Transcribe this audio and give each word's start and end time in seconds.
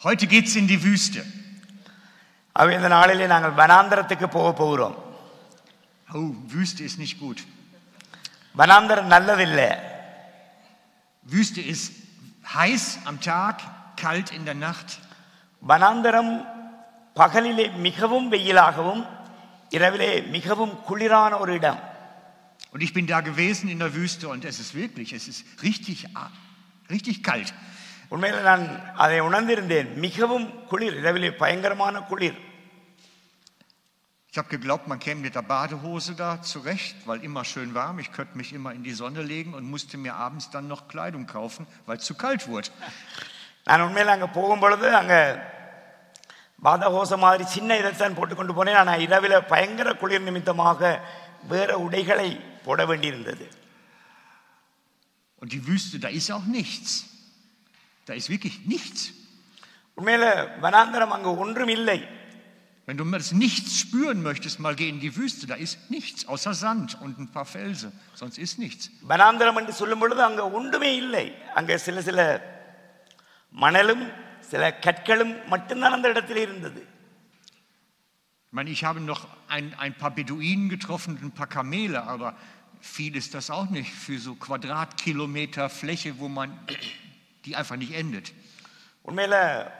Heute 0.00 0.27
geht's 0.27 0.55
in 0.55 0.67
die 0.67 0.81
Wüste. 0.83 1.21
ஆகவே 2.55 2.73
இந்த 2.77 2.89
நாளிலே 2.93 3.25
நாங்கள் 3.33 3.57
வனாந்தரத்துக்கு 3.61 4.27
போக 4.37 4.47
போகிறோம் 4.61 4.95
Oh, 6.09 6.29
Wüste 6.53 6.81
ist 6.87 6.97
nicht 7.03 7.17
gut. 7.23 7.39
வனாந்தரம் 8.55 9.11
நல்லதில்லை 9.13 9.69
Wüste 11.25 11.61
ist 11.73 11.85
heiß 12.55 12.85
am 13.09 13.17
Tag, 13.29 13.55
kalt 14.03 14.29
in 14.37 14.43
der 14.49 14.57
Nacht. 14.65 14.89
வனாந்தரம் 15.63 16.33
பகலிலே 17.15 17.65
மிகவும் 17.87 18.27
வெயிலாகவும் 18.33 19.03
இரவிலே 19.77 20.11
மிகவும் 20.35 20.75
குளிரான 20.89 21.31
ஒரு 21.45 21.53
இடம் 21.61 21.79
Und 22.73 22.81
ich 22.85 22.93
bin 22.97 23.05
da 23.13 23.19
gewesen 23.29 23.67
in 23.73 23.79
der 23.83 23.93
Wüste 23.95 24.25
und 24.33 24.43
es 24.49 24.57
ist 24.63 24.73
wirklich, 24.81 25.09
es 25.17 25.25
ist 25.31 25.41
richtig, 25.61 25.97
ah, 26.15 26.29
richtig 26.89 27.15
kalt. 27.27 27.49
உண்மையில் 28.10 28.48
நான் 28.50 28.64
அதை 28.96 29.20
உணர்ந்திருந்தேன் 29.28 29.88
மிகவும் 30.04 30.48
குளிர் 30.72 30.98
இரவிலே 31.02 31.30
பயங்கரமான 31.44 32.00
குளிர் 32.12 32.40
Ich 34.32 34.38
habe 34.38 34.50
geglaubt, 34.50 34.86
man 34.86 34.98
käme 34.98 35.22
mit 35.22 35.34
der 35.34 35.40
Badehose 35.50 36.14
da 36.14 36.42
zurecht, 36.42 36.96
weil 37.06 37.20
immer 37.24 37.42
schön 37.50 37.70
warm. 37.74 37.98
Ich 37.98 38.10
könnte 38.12 38.36
mich 38.36 38.52
immer 38.52 38.72
in 38.78 38.82
die 38.88 38.92
Sonne 38.92 39.22
legen 39.22 39.54
und 39.54 39.64
musste 39.74 39.96
mir 39.96 40.14
abends 40.14 40.50
dann 40.50 40.66
noch 40.68 40.82
Kleidung 40.88 41.24
kaufen, 41.26 41.66
weil 41.86 41.96
es 41.96 42.04
zu 42.04 42.14
kalt 42.22 42.42
wurde. 42.46 42.68
நான் 43.68 43.84
உண்மையில் 43.86 44.12
அங்கே 44.14 44.28
போகும் 44.36 44.62
பொழுது 44.64 44.88
அங்கே 45.00 45.20
பாதகோச 46.62 47.16
மாதிரி 47.24 47.44
சின்ன 47.54 47.78
இதைத்தான் 47.80 48.16
போட்டுக்கொண்டு 48.18 48.56
போனேன் 48.58 48.78
ஆனால் 48.82 49.04
இரவில் 49.06 49.36
பயங்கர 49.52 49.94
குளிர் 50.02 50.26
நிமித்தமாக 50.28 50.80
வேறு 51.52 51.74
உடைகளை 51.86 52.28
போட 52.66 52.80
வேண்டியிருந்தது 52.90 53.46
Und 55.42 55.48
die 55.54 55.66
Wüste, 55.66 55.96
da 56.04 56.08
ist 56.08 56.30
auch 56.36 56.46
nichts. 56.60 56.92
Da 58.06 58.14
ist 58.14 58.28
wirklich 58.34 58.56
nichts. 58.74 59.00
உண்மையில் 59.98 60.28
வனாந்தரம் 60.64 61.14
அங்கே 61.16 61.32
ஒன்றும் 61.44 61.74
இல்லை 61.78 61.98
Wenn 62.88 62.98
du 62.98 63.04
das 63.04 63.32
Nichts 63.32 63.80
spüren 63.80 64.22
möchtest, 64.22 64.60
mal 64.64 64.76
geh 64.80 64.88
in 64.88 65.00
die 65.00 65.16
Wüste. 65.16 65.44
Da 65.48 65.56
ist 65.64 65.90
nichts 65.90 66.20
außer 66.32 66.54
Sand 66.54 66.90
und 67.04 67.18
ein 67.18 67.28
paar 67.36 67.44
Felsen. 67.44 67.90
Sonst 68.20 68.38
ist 68.38 68.58
nichts. 68.64 68.84
வனாந்தரம் 69.10 69.58
என்று 69.60 69.72
சொல்லும் 69.72 69.98
பொழுது 69.98 70.22
அங்கே 70.22 70.44
ஒன்றுமே 70.58 70.90
இல்லை 70.96 71.24
அங்கே 71.54 71.76
சில 71.86 72.02
சில 72.02 72.20
மணலும் 73.62 74.04
சில 74.50 74.62
கற்களும் 74.86 75.34
மட்டும்தான் 75.54 75.96
அந்த 75.98 76.08
இடத்தில் 76.14 76.42
இருந்தது 76.48 76.82
Ich 78.48 78.54
meine, 78.58 78.70
ich 78.70 78.84
habe 78.88 79.00
noch 79.00 79.22
ein, 79.48 79.66
ein 79.84 79.94
paar 80.00 80.12
Beduinen 80.18 80.68
getroffen 80.68 81.10
und 81.16 81.22
ein 81.24 81.32
paar 81.40 81.48
Kamele, 81.56 82.00
aber 82.12 82.28
viel 82.80 83.14
ist 83.20 83.34
das 83.34 83.50
auch 83.50 83.68
nicht 83.68 83.92
für 84.04 84.18
so 84.26 84.34
Quadratkilometer 84.46 85.68
Fläche, 85.68 86.10
wo 86.20 86.28
man, 86.28 86.48
die 87.44 87.56
einfach 87.56 87.76
nicht 87.76 87.92
endet. 87.94 88.32
உண்மையில் 89.02 89.38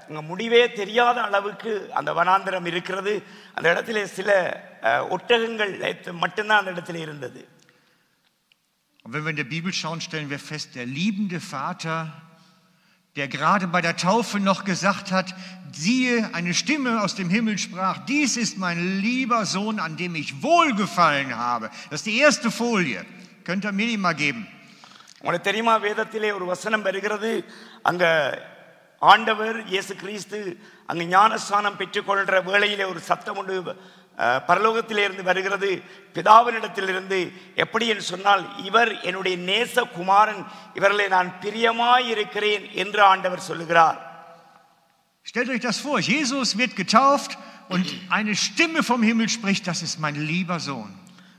அங்கே 0.08 0.20
முடிவே 0.20 0.72
தெரியாத 0.72 1.22
அளவுக்கு 1.22 1.70
அந்த 1.94 2.12
வனாந்தரம் 2.14 2.66
இருக்கிறது 2.66 3.12
அந்த 3.54 3.66
இடத்துல 3.74 4.04
சில 4.04 4.28
அஹ், 4.82 5.04
ஒட்டகங்கள் 5.10 5.72
மட்டும்தான் 6.14 6.58
அந்த 6.58 6.72
இடத்துல 6.72 6.94
இருந்தது 6.96 7.42
Und 9.04 9.12
wenn 9.12 9.22
wir 9.24 9.30
in 9.30 9.36
der 9.36 9.44
Bibel 9.44 9.72
schauen, 9.72 10.00
stellen 10.00 10.30
wir 10.30 10.40
fest, 10.40 10.74
der 10.74 10.84
liebende 10.84 11.38
Vater, 11.40 11.98
der 13.16 13.28
gerade 13.28 13.66
bei 13.68 13.80
der 13.80 13.96
Taufe 13.96 14.40
noch 14.40 14.64
gesagt 14.64 15.12
hat, 15.12 15.32
siehe, 15.72 16.34
eine 16.34 16.52
Stimme 16.54 17.00
aus 17.02 17.14
dem 17.14 17.30
Himmel 17.30 17.56
sprach, 17.58 17.98
dies 18.06 18.36
ist 18.36 18.58
mein 18.58 19.00
lieber 19.00 19.46
Sohn, 19.46 19.78
an 19.78 19.96
dem 19.96 20.16
ich 20.16 20.42
wohlgefallen 20.42 21.36
habe. 21.36 21.70
Das 21.90 22.00
ist 22.00 22.06
die 22.06 22.18
erste 22.18 22.50
Folie. 22.50 23.04
Könnt 23.44 23.64
ihr 23.64 23.70
mir 23.70 23.86
die 23.86 23.96
mal 23.96 24.14
geben? 24.14 24.42
உங்களுக்கு 25.20 25.48
தெரியுமா 25.48 25.74
வேதத்திலே 25.82 26.30
ஒரு 26.32 26.46
வசனம் 26.46 26.82
வருகிறது 26.82 27.30
அங்க 27.82 28.04
ஆண்டவர் 29.02 29.56
இயேசு 29.66 29.92
கிறிஸ்து 29.96 30.38
அங்க 30.88 31.04
ஞானஸ்தானம் 31.10 31.78
பெற்றுக்கொள்கிற 31.78 32.38
வேளையிலே 32.46 32.84
ஒரு 32.84 33.00
சத்தம் 33.08 33.38
உண்டு 33.38 33.56
அஹ், 34.18 34.40
பரலோகத்திலே 34.48 35.02
இருந்து 35.04 35.22
வருகிறது 35.22 35.70
பிதாவினிடத்திலிருந்து 36.16 37.18
எப்படி 37.56 37.86
என்று 37.88 38.04
சொன்னால் 38.04 38.44
இவர் 38.64 38.90
என்னுடைய 39.02 39.36
நேச 39.48 39.84
குமாரன் 39.96 40.40
இவர்களை 40.74 41.06
நான் 41.08 41.30
பிரியமாய் 41.42 42.06
இருக்கிறேன் 42.14 42.66
என்று 42.76 43.02
ஆண்டவர் 43.06 43.48
சொல்லுகிறார் 43.50 43.98
Stellt 45.26 45.48
euch 45.48 45.62
das 45.62 45.78
vor, 45.80 45.98
Jesus 46.08 46.48
wird 46.56 46.72
getauft 46.76 47.32
und 47.68 47.86
eine 48.10 48.34
Stimme 48.38 48.82
vom 48.84 49.02
Himmel 49.02 49.28
spricht, 49.30 49.66
das 49.66 49.80
ist 49.82 49.98
mein 49.98 50.16
lieber 50.26 50.58
Sohn. 50.62 50.92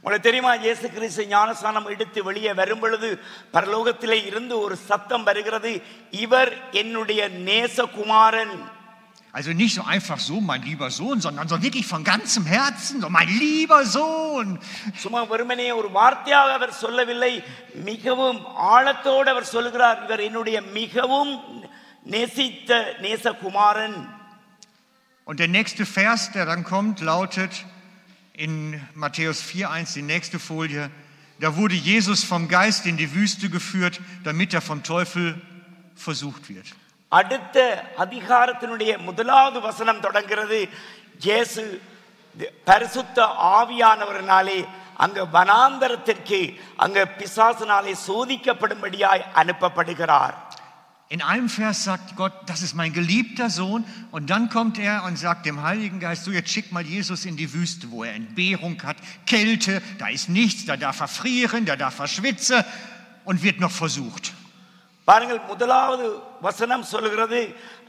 உங்களுக்கு 0.04 0.28
தெரியுமா 0.28 0.52
இயேசு 0.64 0.88
கிறிஸ்து 0.96 1.24
ஞானஸ்தானம் 1.32 1.90
எடுத்து 1.94 2.20
வெளியே 2.28 2.52
வரும் 2.60 2.82
பொழுது 2.84 3.08
பரலோகத்திலே 3.56 4.18
இருந்து 4.30 4.56
ஒரு 4.66 4.76
சத்தம் 4.90 5.28
வருகிறது 5.30 5.72
இவர் 6.24 6.52
என்னுடைய 6.84 7.22
நேச 7.50 7.88
குமாரன் 8.00 8.56
Also 9.34 9.52
nicht 9.54 9.74
so 9.76 9.84
einfach 9.86 10.20
so, 10.20 10.36
mein 10.42 10.62
lieber 10.64 10.90
Sohn, 10.92 11.18
sondern 11.22 11.48
so 11.48 11.58
wirklich 11.62 11.86
von 11.88 12.04
ganzem 12.04 12.46
Herzen, 12.48 13.02
so 13.02 13.10
mein 13.10 13.30
lieber 13.42 13.80
Sohn. 13.88 14.48
சும்மா 15.04 15.22
வெறுமனே 15.32 15.68
ஒரு 15.80 15.90
வார்த்தையாக 15.98 16.54
அவர் 16.60 16.74
சொல்லவில்லை 16.84 17.32
மிகவும் 17.90 18.40
ஆழத்தோடு 18.76 19.30
அவர் 19.34 19.52
சொல்லுகிறார் 19.52 20.00
இவர் 20.06 20.24
என்னுடைய 20.28 20.58
மிகவும் 20.80 21.34
நேசித்த 22.06 22.72
நேசகுமாரன் 23.06 23.98
Und 25.28 25.38
der 25.40 25.50
nächste 25.50 25.86
Vers, 25.88 26.22
der 26.32 26.46
dann 26.46 26.64
kommt, 26.66 26.98
lautet 27.02 27.54
in 28.34 28.80
Matthäus 28.96 29.42
4.1, 29.42 29.94
die 29.96 30.02
nächste 30.02 30.40
Folie, 30.40 30.90
da 31.40 31.56
wurde 31.56 31.76
Jesus 31.76 32.24
vom 32.24 32.48
Geist 32.48 32.86
in 32.86 32.98
die 32.98 33.14
Wüste 33.14 33.50
geführt, 33.50 34.00
damit 34.24 34.54
er 34.54 34.62
vom 34.62 34.84
Teufel 34.84 35.36
versucht 35.96 36.50
wird. 36.50 36.68
அடுத்த 37.12 37.58
அதிகாரத்தினுடைய 37.98 38.92
முதலாவது 39.08 39.60
வசனம் 39.68 40.02
தொடங்கிறது 40.06 40.58
இயேசு 41.26 41.64
பரிசுத்த 42.70 43.18
ஆவியானவரினாலே 43.60 44.60
அங்க 45.04 45.20
வனாந்தரத்திற்கு 45.36 46.40
அங்க 46.86 47.00
பிசாசினாலே 47.20 47.94
சோதிக்கப்படும்படியாய் 48.08 49.24
அனுப்பப்படுகிறார் 49.42 50.36
In 51.12 51.22
einem 51.22 51.48
Vers 51.48 51.86
sagt 51.86 52.18
Gott, 52.18 52.34
das 52.48 52.62
ist 52.62 52.74
mein 52.74 52.92
geliebter 52.92 53.50
Sohn. 53.50 53.86
Und 54.12 54.30
dann 54.30 54.50
kommt 54.50 54.78
er 54.78 55.06
und 55.06 55.18
sagt 55.18 55.46
dem 55.46 55.62
Heiligen 55.62 56.02
Geist, 56.02 56.26
so 56.26 56.32
jetzt 56.32 56.50
schick 56.50 56.74
mal 56.74 56.86
Jesus 56.86 57.24
in 57.24 57.38
die 57.38 57.54
Wüste, 57.54 57.92
wo 57.92 58.04
er 58.04 58.14
Entbehrung 58.14 58.82
hat, 58.84 58.98
Kälte, 59.26 59.82
da 60.00 60.10
ist 60.10 60.28
nichts, 60.28 60.66
da 60.66 60.76
darf 60.76 61.00
er 61.00 61.08
frieren, 61.08 61.66
da 61.66 61.78
darf 61.78 62.00
er 62.00 62.08
schwitzen 62.08 62.64
und 63.24 63.42
wird 63.42 63.60
noch 63.60 63.72
versucht. 63.72 64.34
பாருங்கள் 65.10 65.46
முதலாவது 65.48 66.06
வசனம் 66.42 66.84
சொல்லுகிறது 66.84 67.40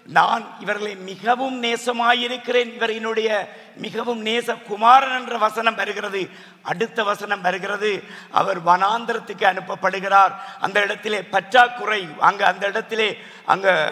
நான் 0.05 0.59
இவர்களை 0.59 0.95
மிகவும் 0.95 1.63
நேசமாயிருக்கிறேன். 1.63 2.73
இவர் 2.75 2.93
என்னுடைய 2.93 3.29
மிகவும் 3.77 4.25
நேச 4.25 4.61
குமாரன் 4.63 5.19
என்ற 5.19 5.37
வசனம் 5.37 5.75
வருகிறது. 5.75 6.29
அடுத்த 6.61 7.03
வசனம் 7.03 7.41
வருகிறது. 7.41 8.03
அவர் 8.31 8.63
வனாந்திரத்துக்கு 8.63 9.45
அனுப்பப்படுகிறார். 9.51 10.33
அந்த 10.59 10.81
இடத்திலே 10.81 11.23
பற்றாக்குறை 11.23 12.07
அங்கே 12.19 12.43
அந்த 12.43 12.67
இடத்திலே 12.67 13.17
அங்கே 13.45 13.91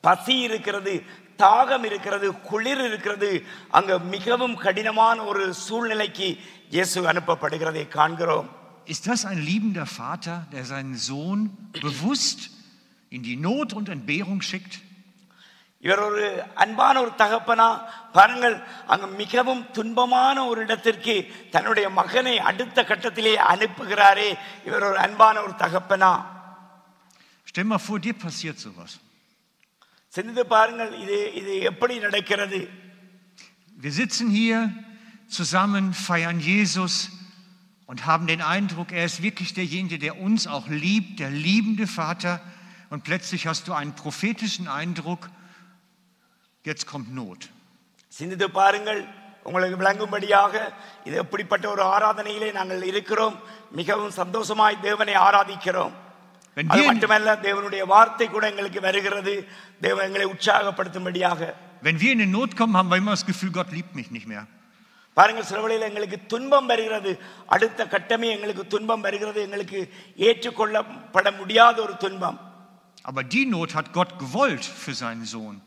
பசி 0.00 0.38
இருக்கிறது 0.38 1.02
தாகம் 1.38 1.84
இருக்கிறது 1.84 2.40
குளிர் 2.40 2.84
இருக்கிறது. 2.84 3.44
அங்க 3.70 3.98
மிகவும் 3.98 4.56
கடினமான 4.56 5.22
ஒரு 5.22 5.54
சூழ்நிலைக்கு 5.54 6.38
இயேசு 6.70 7.02
அனுப்பப்படுகிறதை 7.12 7.88
காண்கிறோம். 7.88 8.48
Ist 8.86 9.06
das 9.10 9.24
ein 9.26 9.40
liebender 9.44 9.84
Vater, 9.84 10.46
der 10.52 10.64
seinen 10.64 10.94
Sohn 10.94 11.70
bewusst 11.72 12.50
in 13.10 13.22
die 13.22 13.36
Not 13.36 13.72
und 13.72 13.88
Entbehrung 13.88 14.42
schickt? 14.42 14.84
இவர் 15.83 15.99
ஒரு 15.99 16.23
அன்பான 16.55 16.95
ஒரு 17.01 17.11
தகப்பனா 17.17 17.67
பாருங்கள் 18.17 18.55
அங்கு 18.93 19.07
மிகவும் 19.21 19.63
துன்பமான 19.77 20.35
ஒரு 20.49 20.59
இடத்திற்கு 20.65 21.15
தன்னுடைய 21.49 21.87
மகனை 21.99 22.35
அடுத்த 22.49 22.83
கட்டத்திலே 22.83 23.33
அனுப்புகிறாரே 23.53 24.29
இவர் 24.67 24.85
ஒரு 24.89 24.99
அன்பான 25.07 25.41
ஒரு 25.41 25.55
தகப்பனா 25.65 26.11
Stell 27.47 27.65
mal 27.65 27.79
vor, 27.79 27.99
dir 27.99 28.13
passiert 28.25 28.57
sowas. 28.65 28.91
சிந்தித்து 30.13 30.43
பாருங்கள் 30.53 30.91
இது 31.03 31.17
இது 31.39 31.53
எப்படி 31.71 31.95
நடக்கிறது 31.99 32.59
Wir 33.77 33.91
sitzen 33.91 34.29
hier 34.29 34.57
zusammen, 35.29 35.93
feiern 36.07 36.39
Jesus 36.41 36.93
und 37.89 38.05
haben 38.05 38.27
den 38.27 38.41
Eindruck, 38.43 38.91
er 38.91 39.05
ist 39.05 39.19
wirklich 39.23 39.53
derjenige, 39.53 39.97
der 39.97 40.13
uns 40.19 40.45
auch 40.47 40.67
liebt, 40.83 41.19
der 41.19 41.31
liebende 41.45 41.87
Vater. 41.87 42.33
Und 42.91 43.03
plötzlich 43.03 43.47
hast 43.47 43.67
du 43.67 43.73
einen 43.73 43.93
prophetischen 43.95 44.67
Eindruck, 44.69 45.29
jetzt 46.70 46.86
kommt 46.92 47.10
Not. 47.20 47.42
சிந்தித்து 48.08 48.50
பாருங்கள் 48.50 49.00
உங்களுக்கு 49.42 49.76
விளங்கும்படியாக 49.82 50.54
இது 51.04 51.16
எப்படிப்பட்ட 51.16 51.68
ஒரு 51.70 51.82
ஆராதனையிலே 51.82 52.52
நாங்கள் 52.52 52.82
இருக்கிறோம். 52.82 53.36
மிகவும் 53.70 54.10
சந்தோஷமாய் 54.10 54.80
தேவனை 54.80 55.14
ஆராதிக்கிறோம். 55.14 55.92
அது 56.68 56.82
மட்டுமல்ல 56.82 57.34
தேவனுடைய 57.46 57.82
வார்த்தை 57.86 58.26
கூட 58.28 58.44
எங்களுக்கு 58.50 58.80
வருகிறது. 58.80 59.48
தேவன் 59.80 60.06
எங்களை 60.06 60.26
உற்சாகப்படுத்தும்படியாக. 60.26 61.52
Wenn 61.82 61.98
wir 62.02 62.12
in 62.12 62.18
die 62.18 62.32
Not 62.36 62.52
kommen, 62.58 62.76
haben 62.78 62.90
wir 62.90 62.98
immer 63.00 63.14
das 63.16 63.26
Gefühl, 63.30 63.52
Gott 63.52 63.70
liebt 63.70 63.94
mich 63.94 64.10
nicht 64.10 64.26
mehr. 64.26 64.44
பாருங்கள் 65.14 65.44
சில 65.44 65.60
வேளையில் 65.60 65.88
எங்களுக்கு 65.88 66.18
துன்பம் 66.26 66.66
வருகிறது. 66.66 67.18
அடுத்த 67.46 67.84
கட்டமே 67.84 68.28
எங்களுக்கு 68.36 68.66
துன்பம் 68.66 69.00
வருகிறது. 69.00 69.40
எங்களுக்கு 69.40 69.92
ஏற்றுக்கொள்ளப்பட 70.16 71.36
முடியாத 71.36 71.82
ஒரு 71.82 71.96
துன்பம். 71.96 72.38
Aber 73.04 73.22
die 73.34 73.46
Not 73.54 73.74
hat 73.74 73.92
Gott 73.92 74.12
gewollt 74.18 74.64
für 74.84 74.94
seinen 75.04 75.24
Sohn. 75.36 75.62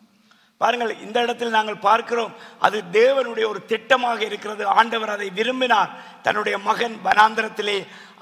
பாருங்கள் 0.62 0.92
இந்த 1.06 1.18
இடத்தில் 1.22 1.56
நாங்கள் 1.58 1.84
பார்க்கிறோம் 1.86 2.32
அது 2.60 2.78
தேவனுடைய 2.96 3.46
ஒரு 3.52 3.62
திட்டமாக 3.72 4.20
இருக்கிறது 4.22 4.64
ஆண்டவர் 4.80 5.14
அதை 5.16 5.30
விரும்பினார் 5.38 5.92
தன்னுடைய 6.22 6.56
மகன் 6.68 6.96
வனாந்திரத்திலே 7.06 7.78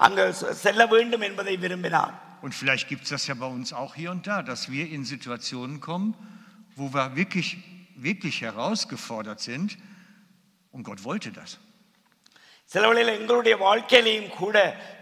அங்கு 0.06 0.24
செல்ல 0.64 0.86
வேண்டும் 0.86 1.26
என்பதை 1.30 1.56
விரும்பினார் 1.66 2.14
Und 2.42 2.52
vielleicht 2.54 2.86
gibt 2.88 3.04
es 3.04 3.10
das 3.10 3.24
ja 3.26 3.34
bei 3.34 3.48
uns 3.48 3.68
auch 3.72 3.94
hier 3.94 4.10
und 4.10 4.24
da, 4.26 4.36
dass 4.42 4.60
wir 4.70 4.84
in 4.88 5.04
Situationen 5.04 5.76
kommen, 5.80 6.10
wo 6.76 6.84
wir 6.96 7.16
wirklich, 7.16 7.48
wirklich 7.98 8.36
herausgefordert 8.42 9.40
sind. 9.42 9.68
Und 10.74 10.82
Gott 10.84 11.00
wollte 11.04 11.30
das. 11.32 11.50
சில 12.70 12.84
வேளையில் 12.88 13.16
எங்களுடைய 13.18 13.54
வாழ்க்கையிலையும் 13.58 14.30
கூட 14.36 14.56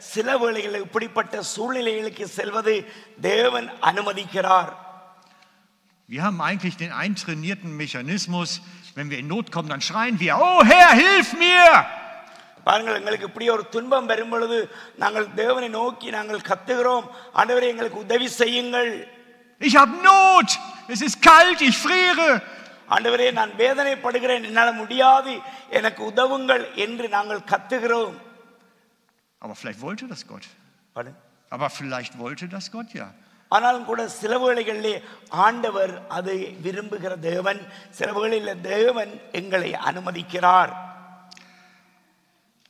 சில 0.06 0.29
வேளைகளில் 0.39 0.85
இப்படிப்பட்ட 0.87 1.43
சூழ்நிலைகளுக்கு 1.55 2.25
செல்வது 2.39 2.75
தேவன் 3.21 3.69
அனுமதிக்கிறார் 3.81 4.71
Wir 6.10 6.24
haben 6.24 6.42
eigentlich 6.42 6.75
den 6.78 6.92
eintrainierten 6.92 7.75
Mechanismus, 7.78 8.62
wenn 8.95 9.10
wir 9.10 9.18
in 9.18 9.28
Not 9.28 9.51
kommen, 9.51 9.69
dann 9.69 9.81
schreien 9.81 10.19
wir, 10.19 10.38
oh 10.38 10.62
Herr, 10.66 10.92
hilf 10.95 11.30
mir! 11.45 11.72
பாருங்கள் 12.66 12.98
எங்களுக்கு 13.00 13.25
இப்படி 13.25 13.45
ஒரு 13.50 13.63
துன்பம் 13.75 14.10
வரும் 14.10 14.30
பொழுது 14.30 14.57
நாங்கள் 14.95 15.28
தேவனை 15.36 15.69
நோக்கி 15.78 16.10
நாங்கள் 16.10 16.42
கத்துகிறோம் 16.50 17.06
ஆண்டவரே 17.39 17.69
எங்களுக்கு 17.74 18.00
உதவி 18.06 18.28
செய்யுங்கள் 18.42 18.92
Ich 19.62 19.75
habe 19.81 19.94
Not, 20.04 20.50
es 20.88 21.01
ist 21.07 21.18
kalt, 21.30 21.62
ich 21.69 21.78
friere. 21.86 22.28
ஆண்டவரே 22.89 23.28
நான் 23.39 23.54
வேதனைப்படுகிறேன் 23.63 24.45
என்னால் 24.50 24.80
முடியாது 24.81 25.33
எனக்கு 25.80 26.01
உதவுங்கள் 26.12 26.63
என்று 26.86 27.07
நாங்கள் 27.18 27.48
கத்துகிறோம் 27.51 28.16
Aber 29.42 29.56
vielleicht 29.56 29.81
wollte 29.81 30.06
das 30.13 30.24
Gott. 30.28 30.45
பாரு. 30.95 31.12
Aber 31.51 31.69
vielleicht 31.80 32.13
wollte 32.24 32.48
das 32.48 32.66
Gott 32.72 32.92
ja. 32.94 33.07
ஆனாலும் 33.54 33.88
கூட 33.90 34.08
சில 34.20 34.32
வேளைகளிலே 34.44 34.94
ஆண்டவர் 35.28 35.93
அதை 36.16 36.38
விரும்புகிற 36.64 37.12
தேவன் 37.31 37.60
சில 37.98 38.08
வேளையில் 38.19 38.60
தேவன் 38.60 39.12
எங்களை 39.40 39.70
அனுமதிக்கிறார். 39.88 40.72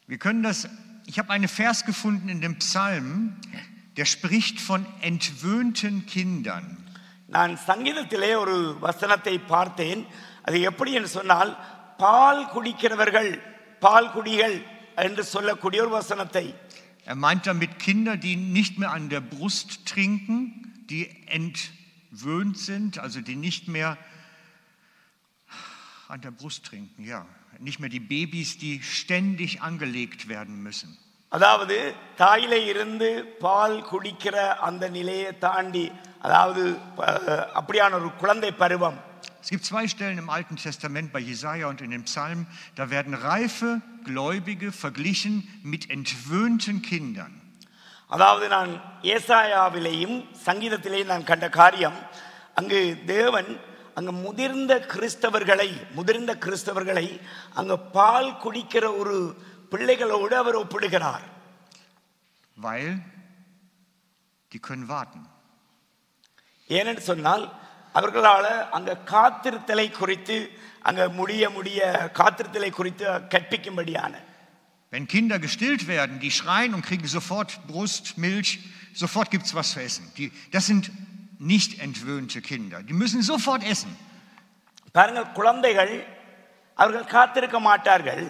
Wir 0.08 0.18
können 0.24 0.42
das, 0.48 0.58
ich 1.10 1.18
habe 1.20 1.30
einen 1.36 1.50
Vers 1.58 1.78
gefunden 1.90 2.28
in 2.34 2.40
dem 2.40 2.54
Psalm, 2.64 3.08
der 3.96 4.06
spricht 4.14 4.58
von 4.68 4.80
entwöhnten 5.10 5.94
Kindern. 6.14 6.66
நான் 7.34 7.54
சங்கீதத்திலே 7.66 8.30
ஒரு 8.42 8.56
வசனத்தை 8.86 9.34
பார்த்தேன். 9.38 10.02
அது 10.42 10.56
எப்படி 10.70 10.90
என்று 10.98 11.08
சொன்னால் 11.08 11.50
பால் 11.96 12.44
குடிக்கிறவர்கள் 12.54 13.30
பால் 13.84 14.12
குடிகள் 14.12 14.56
என்று 15.06 15.22
சொல்லக்கூடிய 15.24 15.78
ஒரு 15.84 15.92
வசனத்தை. 15.98 16.44
Er 17.05 17.15
meint 17.15 17.45
damit 17.45 17.79
Kinder, 17.79 18.15
die 18.17 18.35
nicht 18.35 18.77
mehr 18.77 18.91
an 18.91 19.09
der 19.09 19.21
Brust 19.21 19.85
trinken, 19.85 20.37
die 20.89 21.09
entwöhnt 21.27 22.57
sind, 22.59 22.99
also 22.99 23.21
die 23.21 23.35
nicht 23.35 23.67
mehr 23.67 23.97
an 26.07 26.21
der 26.21 26.31
Brust 26.31 26.65
trinken, 26.65 27.03
ja. 27.05 27.25
Nicht 27.59 27.79
mehr 27.79 27.89
die 27.89 27.99
Babys, 28.01 28.57
die 28.57 28.81
ständig 28.83 29.61
angelegt 29.61 30.27
werden 30.27 30.63
müssen. 30.63 30.97
அதாவது 31.31 31.75
தாயிலே 32.17 32.65
இருந்து 32.65 33.09
பால் 33.41 33.85
குடிக்கிற 33.85 34.35
அந்த 34.59 34.89
நிலையை 34.89 35.37
தாண்டி 35.37 35.83
அதாவது 36.19 36.63
அஹ், 36.97 37.45
அப்படியான 37.53 37.95
ஒரு 37.95 38.11
குழந்தை 38.15 38.51
பருவம் 38.51 38.97
Es 39.45 39.49
gibt 39.49 39.65
zwei 39.65 39.87
Stellen 39.87 40.17
im 40.17 40.29
Alten 40.29 40.55
Testament 40.57 41.11
bei 41.11 41.19
Jesaja 41.21 41.67
und 41.67 41.81
in 41.81 41.91
den 41.91 42.03
Psalmen, 42.03 42.45
da 42.75 42.89
werden 42.89 43.13
reife 43.23 43.69
Gläubige 44.05 44.71
verglichen 44.73 45.33
mit 45.63 45.83
entwöhnten 45.89 46.81
Kindern. 46.83 47.33
அதாவது 48.09 48.47
நான் 48.47 48.71
ஏசாயாவிலேயும் 49.15 50.15
சங்கீதத்திலேயும் 50.45 51.11
நான் 51.13 51.23
கண்ட 51.23 51.49
காரியம் 51.49 51.97
அங்கு 52.53 52.79
தேவன் 53.05 53.51
அங்கு 53.95 54.11
முதிர்ந்த 54.25 54.73
கிறிஸ்தவர்களை 54.93 55.67
முதிர்ந்த 55.91 56.31
கிறிஸ்தவர்களை 56.35 57.05
அங்கு 57.53 57.77
பால் 57.97 58.37
குடிக்கிற 58.43 58.85
ஒரு 59.01 59.15
பிள்ளைகளோடு 59.71 60.35
அவர் 60.37 60.59
ஒப்பிடுகிறார் 60.63 61.25
Weil 62.57 62.87
die 64.51 64.61
können 64.67 64.87
warten. 64.87 65.21
ஏனென்று 66.69 67.03
சொன்னால் 67.11 67.43
அவர்களால் 67.95 68.69
அங்க 68.69 68.97
காத்திருத்தலை 69.05 69.91
குறித்து 69.91 70.37
அங்க 70.81 71.09
முடிய 71.09 71.49
முடிய 71.49 71.79
காத்திருத்தலை 72.19 72.69
குறித்து 72.69 73.05
கற்பிக்கும்படியான 73.33 74.13
Wenn 74.93 75.07
Kinder 75.07 75.39
gestillt 75.39 75.87
werden, 75.87 76.19
die 76.19 76.31
schreien 76.31 76.73
und 76.73 76.85
kriegen 76.85 77.07
sofort 77.07 77.51
Brust, 77.67 78.17
Milch, 78.17 78.59
sofort 78.93 79.31
gibt 79.31 79.45
es 79.45 79.55
was 79.55 79.71
zu 79.71 79.79
essen. 79.81 80.11
Die, 80.17 80.33
das 80.51 80.65
sind 80.65 80.91
nicht 81.39 81.79
entwöhnte 81.79 82.41
Kinder. 82.41 82.83
Die 82.83 82.93
müssen 82.93 83.21
sofort 83.21 83.63
essen. 83.63 83.91
பாருங்கள் 84.91 85.31
குழந்தைகள் 85.31 85.93
அவர்கள் 86.77 87.13
காத்திருக்க 87.15 87.59
மாட்டார்கள் 87.59 88.23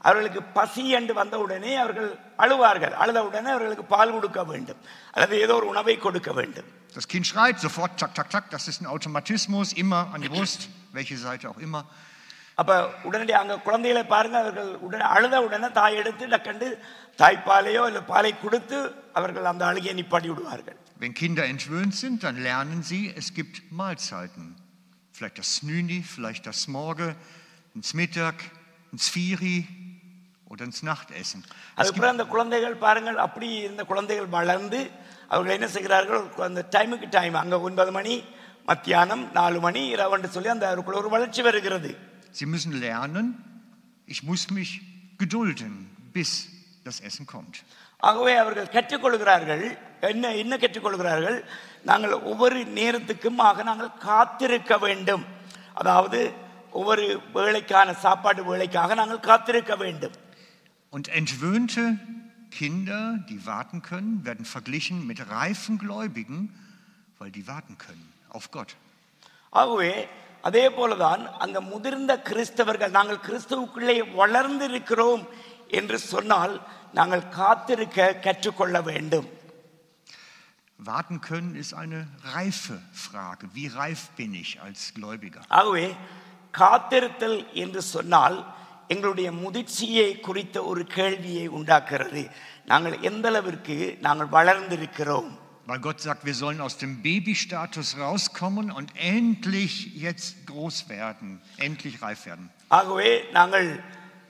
அவர்களுக்கு 0.00 0.40
பசி 0.56 0.84
என்று 0.98 1.12
வந்த 1.14 1.36
உடனே 1.44 1.72
அவர்கள் 1.76 2.08
அழுவார்கள் 2.38 2.94
அழுத 3.02 3.18
உடனே 3.28 3.50
அவர்களுக்கு 3.50 3.84
பால் 3.94 4.14
கொடுக்க 4.16 4.40
வேண்டும் 4.50 4.80
அல்லது 5.14 5.36
ஏதோ 5.44 5.54
ஒரு 5.60 5.68
உணவை 5.74 5.96
கொடுக்க 6.06 6.32
வேண்டும் 6.40 6.68
Das 6.96 7.06
Kind 7.12 7.26
schreit 7.30 7.56
sofort, 7.60 7.92
tak, 8.02 8.12
tak, 8.18 8.28
tak. 8.34 8.44
Das 8.50 8.64
ist 8.70 8.78
ein 8.82 8.86
Automatismus, 8.94 9.68
immer 9.82 10.02
an 10.14 10.22
die 10.22 10.30
Brust, 10.34 10.60
welche 10.92 11.16
Seite 11.24 11.44
auch 11.50 11.58
immer. 11.66 11.82
அப்ப 12.58 12.72
உடனடி 13.08 13.32
அங்க 13.40 13.54
குழந்தைகளை 13.66 14.02
பாருங்க 14.12 14.36
அவர்கள் 14.44 14.70
உடனே 14.86 15.04
அழுத 15.14 15.34
உடனே 15.46 15.68
தாய் 15.78 15.98
எடுத்து 16.02 16.24
டக்கண்டு 16.34 16.68
தாய்ப்பாலையோ 17.18 17.82
இல்லை 17.90 18.02
பாலை 18.12 18.32
கொடுத்து 18.44 18.78
அவர்கள் 19.18 19.48
அந்த 19.52 19.64
அழுகையை 19.70 19.94
நிப்பாட்டி 20.00 20.28
விடுவார்கள் 20.32 20.78
Wenn 21.02 21.14
Kinder 21.20 21.44
entwöhnt 21.54 21.94
sind, 22.02 22.16
dann 22.24 22.36
lernen 22.46 22.78
sie, 22.90 23.02
es 23.22 23.28
gibt 23.38 23.56
Mahlzeiten. 23.80 24.44
Vielleicht 25.14 25.38
das 25.40 25.48
Snüni, 25.56 25.98
vielleicht 26.14 26.44
das 26.50 26.60
Morge, 26.68 27.08
ins 27.76 27.90
Mittag, 28.00 28.36
ins 28.92 29.08
Firi 29.14 29.58
oder 30.51 30.63
ins 30.67 30.81
Nachtessen. 30.83 31.41
அதுக்கப்புறம் 31.75 32.11
அந்த 32.11 32.25
குழந்தைகள் 32.25 32.75
பாருங்கள் 32.75 33.17
அப்படி 33.17 33.47
இருந்த 33.47 33.83
குழந்தைகள் 33.83 34.25
வளர்ந்து 34.25 34.91
அவர்கள் 35.27 35.53
என்ன 35.53 35.67
செய்கிறார்கள்? 35.67 36.23
அந்த 36.37 36.67
டைமுக்கு 36.71 37.07
டைம் 37.09 37.33
அங்க 37.33 37.59
ஒன்பது 37.59 37.91
மணி 37.91 38.23
மத்தியானம் 38.65 39.31
நாலு 39.31 39.59
மணி 39.59 39.93
இரவுன்னு 39.93 40.27
சொல்லி 40.27 40.49
அந்த 40.49 40.65
அவருக்குள்ள 40.67 40.99
ஒரு 40.99 41.09
வளர்ச்சி 41.09 41.41
வருகிறது. 41.41 41.97
Sie 42.39 42.45
müssen 42.45 42.73
lernen, 42.85 43.27
ich 44.07 44.21
muss 44.29 44.43
mich 44.57 44.71
gedulden, 45.23 45.71
bis 46.13 46.31
das 46.85 46.97
Essen 47.07 47.25
kommt. 47.33 47.57
ஆகவே 47.97 48.35
அவர்கள் 48.35 48.65
கற்றுக்கொள்கிறார்கள். 48.65 49.77
என்ன 50.01 50.33
என்ன 50.33 50.57
கற்றுக்கொள்கிறார்கள்? 50.57 51.43
நாங்கள் 51.81 52.11
ஒவ்வொரு 52.11 52.59
நேரத்துக்கும் 52.59 53.37
ஆக 53.37 53.63
நாங்கள் 53.63 53.97
காத்திருக்க 53.97 54.77
வேண்டும். 54.77 55.25
அதாவது 55.73 56.31
ஒவ்வொரு 56.71 57.21
வேலைக்கான 57.33 57.93
சாப்பாடு 57.93 58.43
வேலைக்காக 58.45 58.93
நாங்கள் 58.93 59.19
காத்திருக்க 59.19 59.75
வேண்டும். 59.75 60.11
Und 60.90 61.08
entwöhnte 61.08 61.98
Kinder, 62.50 63.18
die 63.28 63.40
warten 63.46 63.82
können, 63.82 64.24
werden 64.24 64.44
verglichen 64.44 65.06
mit 65.06 65.18
reifen 65.30 65.78
Gläubigen, 65.78 66.38
weil 67.18 67.30
die 67.30 67.46
warten 67.46 67.76
können 67.78 68.06
auf 68.30 68.50
Gott. 68.50 68.70
ஆகவே 69.52 69.92
அதே 70.42 70.64
போலதான் 70.68 71.22
அங்க 71.44 71.58
முதிர்ந்த 71.72 72.12
கிறிஸ்தவர்கள் 72.28 72.96
நாங்கள் 72.98 73.24
கிறிஸ்துவுக்குள்ளே 73.26 73.96
வளர்ந்திருக்கிறோம் 74.20 75.22
என்று 75.78 75.98
சொன்னால் 76.12 76.54
நாங்கள் 76.92 77.28
காத்திருக்க 77.38 78.14
கற்றுக்கொள்ள 78.26 78.76
வேண்டும் 78.90 79.28
Warten 80.78 81.20
können 81.22 81.54
ist 81.56 81.72
eine 81.82 82.00
reife 82.34 82.74
Frage. 82.92 83.44
Wie 83.54 83.66
reif 83.66 84.10
bin 84.18 84.34
ich 84.34 84.50
als 84.60 84.80
Gläubiger? 84.94 85.42
ஆகவே 85.48 85.86
காத்திருத்தல் 86.54 87.38
என்று 87.52 87.82
சொன்னால் 87.94 88.36
எங்களுடைய 88.90 89.32
முதிர்ச்சியை 89.32 90.20
குறித்த 90.20 90.64
ஒரு 90.64 90.84
கேள்வியை 90.86 91.50
உண்டாக்குறது 91.50 92.22
நாங்கள் 92.64 93.00
எந்த 93.00 93.28
அளவிற்கு 93.28 93.76
நாங்கள் 94.00 94.34
வளர்ந்திருக்கிறோம் 94.38 95.28
Weil 95.68 95.80
Gott 95.80 96.00
sagt, 96.00 96.24
wir 96.24 96.34
sollen 96.34 96.60
aus 96.60 96.74
dem 96.78 97.02
Babystatus 97.02 97.88
rauskommen 97.98 98.66
und 98.70 98.88
endlich 99.14 99.74
jetzt 99.96 100.46
groß 100.46 100.88
werden, 100.88 101.28
endlich 101.58 101.96
reif 102.02 102.20
werden. 102.26 102.46
ஆகவே 102.68 103.10
நாங்கள் 103.32 103.66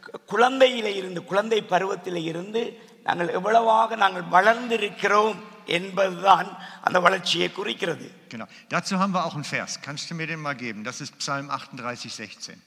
கு- 0.07 0.21
குழந்தையிலே 0.33 0.93
இருந்து 0.97 1.25
குழந்தை 1.25 1.63
பருவத்திலே 1.63 2.23
இருந்து 2.25 2.63
நாங்கள் 3.05 3.29
எவ்வளவாக 3.29 3.97
நாங்கள் 3.97 4.27
வளர்ந்திருக்கிறோம் 4.37 5.37
என்பதுதான் 5.67 6.49
அந்த 6.81 7.01
வளர்ச்சியை 7.01 7.49
குறிக்கிறது 7.53 8.07
Genau. 8.31 8.47
Dazu 8.71 8.95
haben 8.99 9.13
wir 9.15 9.23
auch 9.27 9.35
einen 9.35 9.45
Vers. 9.57 9.73
Kannst 9.83 10.11
du 10.11 10.15
mir 10.15 10.27
den 10.27 10.41
mal 10.41 10.57
geben? 10.57 10.81
Das 10.85 11.01
ist 11.01 11.13
Psalm 11.19 11.47
38, 11.51 12.13
16. 12.15 12.63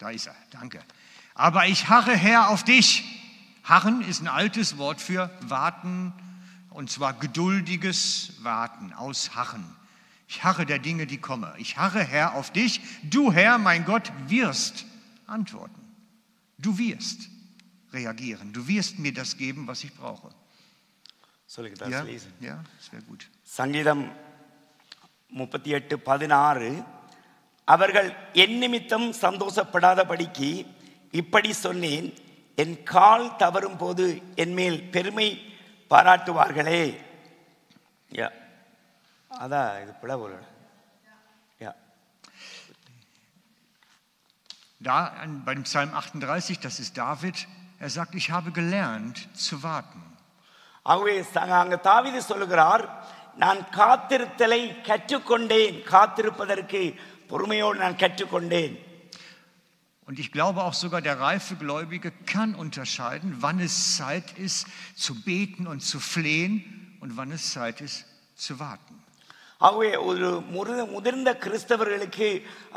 Da 0.00 0.08
ist 0.08 0.26
er, 0.26 0.36
danke. 0.50 0.80
Aber 1.34 1.66
ich 1.66 1.90
harre 1.90 2.16
Herr 2.16 2.48
auf 2.48 2.64
dich. 2.64 3.04
Harren 3.62 4.00
ist 4.00 4.22
ein 4.22 4.28
altes 4.28 4.78
Wort 4.78 5.00
für 5.00 5.30
warten, 5.42 6.14
und 6.70 6.90
zwar 6.90 7.12
geduldiges 7.12 8.32
Warten, 8.42 8.94
ausharren. 8.94 9.64
Ich 10.26 10.42
harre 10.42 10.64
der 10.64 10.78
Dinge, 10.78 11.06
die 11.06 11.18
kommen. 11.18 11.52
Ich 11.58 11.76
harre 11.76 12.02
Herr 12.02 12.34
auf 12.34 12.50
dich. 12.50 12.80
Du 13.02 13.30
Herr, 13.30 13.58
mein 13.58 13.84
Gott, 13.84 14.10
wirst 14.26 14.86
antworten. 15.26 15.80
Du 16.56 16.78
wirst 16.78 17.28
reagieren. 17.92 18.54
Du 18.54 18.66
wirst 18.68 18.98
mir 18.98 19.12
das 19.12 19.36
geben, 19.36 19.66
was 19.66 19.84
ich 19.84 19.94
brauche. 19.94 20.30
Soll 21.46 21.66
ich 21.66 21.78
das 21.78 21.90
ja? 21.90 22.02
lesen? 22.02 22.32
Ja, 22.40 22.64
das 22.78 22.90
wäre 22.90 23.02
gut. 23.02 23.28
Sangidam 23.44 24.10
38, 25.36 26.82
16. 26.82 26.99
அவர்கள் 27.70 28.14
என் 28.32 28.58
நிமித்தம் 28.58 29.12
சந்தோஷப்படாதபடிக்கு 29.12 30.66
இப்படி 31.10 31.52
சொன்னேன் 31.52 32.14
என் 32.56 32.82
கால் 32.82 33.36
தவறும் 33.36 33.76
போது 33.76 34.22
என் 34.34 34.52
மேல் 34.52 34.90
பெருமை 34.90 35.56
பாராட்டுவார்களே. 35.90 37.00
யா. 38.12 38.30
அதான் 39.40 39.82
இது 39.82 39.92
பிளவு 39.92 40.44
யா. 41.58 41.74
Da 44.84 45.10
beim 45.46 45.64
Psalm 45.72 45.92
38, 45.92 46.64
das 46.64 46.70
ist 46.70 46.96
David, 46.96 47.34
er 47.80 47.98
sagt, 47.98 48.14
ich 48.14 48.32
habe 48.32 48.50
gelernt 48.54 49.14
zu 49.50 49.58
warten. 49.62 50.08
ஆகவே 50.82 51.20
ச- 51.20 51.38
அங்க 51.38 51.76
தாவீது 51.76 52.22
சொல்லுகிறார் 52.22 53.04
நான் 53.36 53.58
காத்திருத்தலை 53.58 54.80
கற்றுக்கொண்டேன் 54.80 55.82
காத்திருப்பதற்கு 55.82 57.00
பொறுமையோடு 57.29 57.79
நான் 57.85 58.01
கற்றுக்கொண்டேன் 58.03 58.75
Und 60.07 60.19
ich 60.19 60.31
glaube 60.31 60.59
auch 60.63 60.75
sogar, 60.75 61.01
der 61.01 61.19
reife 61.19 61.53
Gläubige 61.55 62.09
kann 62.33 62.53
unterscheiden, 62.55 63.37
wann 63.39 63.59
es 63.59 63.97
Zeit 63.97 64.27
ist 64.37 64.59
zu 64.95 65.13
beten 65.23 65.63
und 65.65 65.79
zu 65.91 65.99
flehen 66.11 66.53
und 66.99 67.11
wann 67.17 67.31
es 67.31 67.43
Zeit 67.53 67.81
ist 67.81 67.97
zu 68.37 68.53
warten. 68.59 68.95
ஆகவே 69.61 69.89
ஒரு 70.09 70.27
முரு 70.53 70.73
முதிர்ந்த 70.85 71.29
கிறிஸ்தவர்களுக்கு 71.43 72.27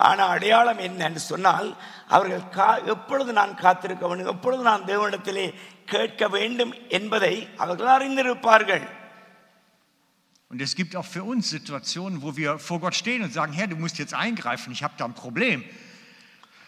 ஆன 0.08 0.26
அடையாளம் 0.34 0.78
என்னன்னு 0.78 1.22
சொன்னால் 1.30 1.68
அவர்கள் 2.08 2.44
கா 2.48 2.68
எப்பொழுது 2.94 3.32
நான் 3.32 3.54
காத்திருக்க 3.54 4.08
வேண்டும் 4.08 4.32
எப்பொழுது 4.34 4.62
நான் 4.62 4.84
தேவனிடத்திலே 4.84 5.46
கேட்க 5.84 6.28
வேண்டும் 6.28 6.72
என்பதை 6.88 7.34
அவர்கள் 7.56 7.94
அறிந்திருப்பார்கள் 7.96 8.86
Und 10.52 10.62
es 10.62 10.74
gibt 10.74 10.96
auch 10.96 11.04
für 11.04 11.24
uns 11.24 11.50
Situationen, 11.50 12.22
wo 12.22 12.36
wir 12.36 12.58
vor 12.58 12.80
Gott 12.80 12.94
stehen 12.94 13.22
und 13.22 13.32
sagen, 13.32 13.52
Herr, 13.52 13.66
du 13.66 13.76
musst 13.76 13.98
jetzt 13.98 14.14
eingreifen, 14.14 14.72
ich 14.72 14.82
habe 14.82 14.94
da 14.96 15.04
ein 15.04 15.14
Problem. 15.24 15.60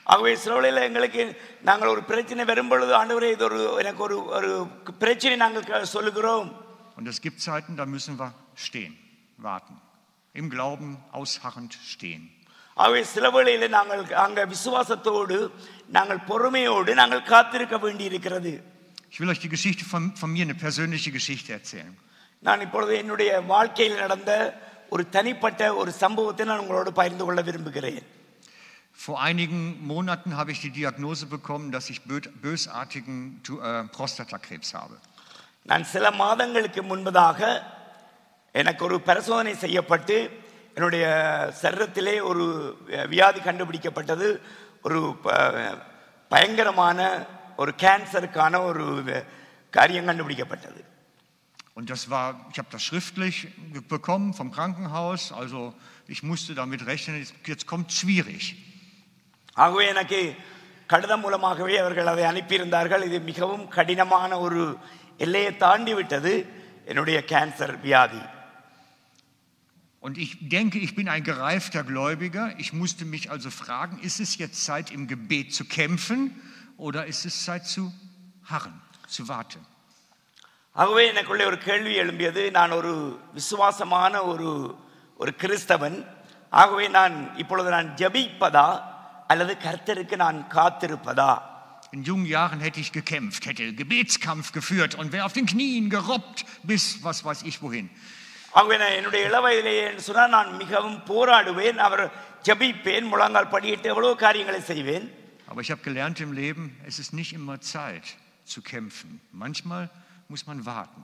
ஆகவே 0.07 0.35
சிலவழியில் 0.35 0.87
எங்களுக்கு 0.89 1.23
நாங்கள் 1.63 1.89
ஒரு 1.89 2.03
பிரச்சனை 2.05 2.45
வரும்பொழுது 2.45 2.93
ஆண்டவரே 3.01 3.29
இது 3.33 3.45
ஒரு 3.45 3.59
எனக்கு 3.79 4.03
ஒரு 4.03 4.17
ஒரு 4.39 4.51
பிரச்சனை 4.99 5.37
நாங்கள் 5.37 5.65
க- 5.71 5.85
சொல்லுகிறோம் 5.95 6.49
Und 6.99 7.07
es 7.09 7.19
gibt 7.27 7.39
Zeiten, 7.41 7.77
da 7.81 7.87
müssen 7.87 8.15
wir 8.21 8.29
stehen, 8.65 8.95
warten. 9.39 9.77
Im 10.35 10.47
Glauben 10.55 10.89
ausharrend 11.19 11.73
stehen. 11.93 12.23
ஆகவே 12.77 13.01
சில 13.15 13.31
வேளையில் 13.31 13.69
நாங்கள் 13.69 14.03
அங்கே 14.25 14.45
விசுவாசத்தோடு 14.45 15.39
நாங்கள் 15.89 16.21
பொறுமையோடு 16.31 16.95
நாங்கள் 16.95 17.27
காத்திருக்க 17.33 17.77
வேண்டி 17.79 18.05
இருக்கிறது 18.05 18.53
Ich 19.13 19.19
will 19.21 19.31
euch 19.33 19.41
die 19.41 19.53
Geschichte 19.57 19.85
von, 19.93 20.03
von 20.21 20.31
mir, 20.35 20.45
eine 20.49 20.59
persönliche 20.67 21.11
Geschichte 21.11 21.51
erzählen. 21.53 21.95
நான் 22.46 22.62
இப்பொழுது 22.62 22.98
என்னுடைய 22.98 23.42
வாழ்க்கையில் 23.42 23.98
நடந்த 23.98 24.58
ஒரு 24.90 25.10
தனிப்பட்ட 25.10 25.76
ஒரு 25.76 25.92
சம்பவத்தை 25.92 26.46
நான் 26.46 26.60
உங்களோடு 26.60 26.94
பகிர்ந்து 26.94 27.26
கொள்ள 27.26 27.42
விரும்புகிறேன். 27.42 28.08
Vor 29.08 29.28
einigen 29.28 29.74
Monaten 29.90 30.32
habe 30.32 30.52
ich 30.52 30.56
die 30.62 30.72
Diagnose 30.72 31.26
bekommen, 31.30 31.72
dass 31.72 31.82
ich 31.88 31.96
bö- 32.10 32.32
bösartigen 32.42 33.32
äh, 33.50 33.90
Prostatakrebs 33.98 34.74
habe. 34.74 35.00
நான் 35.62 35.84
சில 35.84 36.12
மாதங்களுக்கு 36.12 36.84
முன்பதாக 36.84 37.62
எனக்கு 38.52 38.86
ஒரு 38.86 39.02
பரிசோதனை 39.02 39.56
செய்யப்பட்டு 39.56 40.40
என்னுடைய 40.74 41.06
சரீரத்திலே 41.62 42.22
ஒரு 42.22 42.78
வியாதி 43.10 43.40
கண்டுபிடிக்கப்பட்டது. 43.40 44.40
ஒரு 44.84 45.18
பயங்கரமான 46.30 47.26
ஒரு 47.58 47.74
கேன்சருக்கான 47.78 48.64
ஒரு 48.64 49.04
காரியம் 49.72 50.08
கண்டுபிடிக்கப்பட்டது. 50.08 50.84
Und 51.75 51.89
das 51.89 52.11
war, 52.11 52.47
ich 52.53 52.59
habe 52.59 52.69
das 52.71 52.83
schriftlich 52.83 53.49
bekommen 53.89 54.35
vom 54.35 54.51
Krankenhaus, 54.51 55.33
also 55.33 55.75
ich 56.09 56.23
musste 56.23 56.55
damit 56.55 56.87
rechnen, 56.87 57.19
jetzt, 57.19 57.35
jetzt 57.47 57.67
kommt 57.67 57.93
schwierig. 57.93 58.57
ஆகவே 59.55 59.87
எனக்கு 59.87 60.35
கடிதம் 60.87 61.21
மூலமாகவே 61.21 61.77
அவர்கள் 61.79 62.07
அதை 62.07 62.25
அனுப்பியிருந்தார்கள் 62.25 63.03
இது 63.03 63.19
மிகவும் 63.21 63.65
கடினமான 63.69 64.39
ஒரு 64.41 64.63
எல்லையை 65.17 65.57
தாண்டி 65.57 65.95
விட்டது 65.95 66.33
என்னுடைய 66.85 67.19
கேன்சர் 67.33 67.75
வியாதி 67.87 68.23
Und 70.03 70.17
ich 70.17 70.49
denke, 70.49 70.79
ich 70.79 70.95
bin 70.95 71.09
ein 71.15 71.25
gereifter 71.25 71.83
Gläubiger. 71.85 72.45
Ich 72.63 72.73
musste 72.73 73.05
mich 73.05 73.31
also 73.31 73.51
fragen, 73.51 73.99
ist 74.09 74.19
es 74.19 74.39
jetzt 74.39 74.65
Zeit 74.65 74.91
im 74.91 75.07
Gebet 75.07 75.53
zu 75.53 75.67
kämpfen 75.67 76.21
oder 76.79 77.05
ist 77.05 77.27
es 77.27 77.45
Zeit 77.45 77.67
zu 77.67 77.93
harren, 78.45 78.81
zu 79.09 79.29
warten? 79.29 79.61
ஆகவே 80.76 81.04
எனக்குள்ளே 81.12 81.46
ஒரு 81.46 81.58
கேள்வி 81.58 81.94
எழும்பியது 82.00 82.52
நான் 82.52 82.72
ஒரு 82.72 82.92
விசுவாசமான 83.34 84.24
ஒரு 84.24 84.50
ஒரு 85.20 85.32
கிறிஸ்தவன் 85.42 85.98
ஆகவே 86.50 86.88
நான் 86.88 87.16
இப்பொழுது 87.38 87.70
நான் 87.70 87.90
ஜெபிப்பதா 87.96 88.68
அல்லது 89.28 89.54
கர்த்தருக்கு 89.68 90.16
நான் 90.16 90.40
காத்திருப்பதா 90.58 91.32
In 91.94 92.04
jungen 92.04 92.26
Jahren 92.26 92.60
hätte 92.60 92.80
ich 92.80 92.92
gekämpft, 92.92 93.46
hätte 93.46 93.66
Gebetskampf 93.74 94.48
geführt 94.52 94.96
und 94.96 95.14
wäre 95.14 95.24
auf 95.24 95.34
den 95.34 95.46
Knien 95.46 95.90
gerobbt 95.90 96.40
bis 96.64 96.84
was 97.04 97.20
weiß 97.26 97.42
ich 97.44 97.58
wohin. 97.62 97.88
என்னுடைய 98.98 99.22
இளவயதிலேயே 99.30 99.86
சொன்னால் 99.98 100.30
நான் 100.30 100.52
மிகவும் 100.56 101.00
போராடுவேன் 101.12 101.78
அவர் 101.78 102.04
ஜெபிப்பேன் 102.48 103.08
முழங்கால் 103.14 103.54
படியிட்டு 103.56 103.92
எவ்வளவு 103.94 104.16
காரியங்களை 104.16 104.62
செய்வேன் 104.72 105.06
Aber 105.48 105.62
ich 105.62 105.72
habe 105.74 105.84
gelernt 105.90 106.20
im 106.20 106.32
Leben, 106.34 106.64
es 106.90 106.96
ist 107.00 107.12
nicht 107.14 107.32
immer 107.40 107.58
Zeit 107.76 108.08
zu 108.54 108.60
kämpfen. 108.74 109.10
Manchmal 109.44 109.84
muss 110.30 110.44
man 110.48 110.60
warten. 110.66 111.02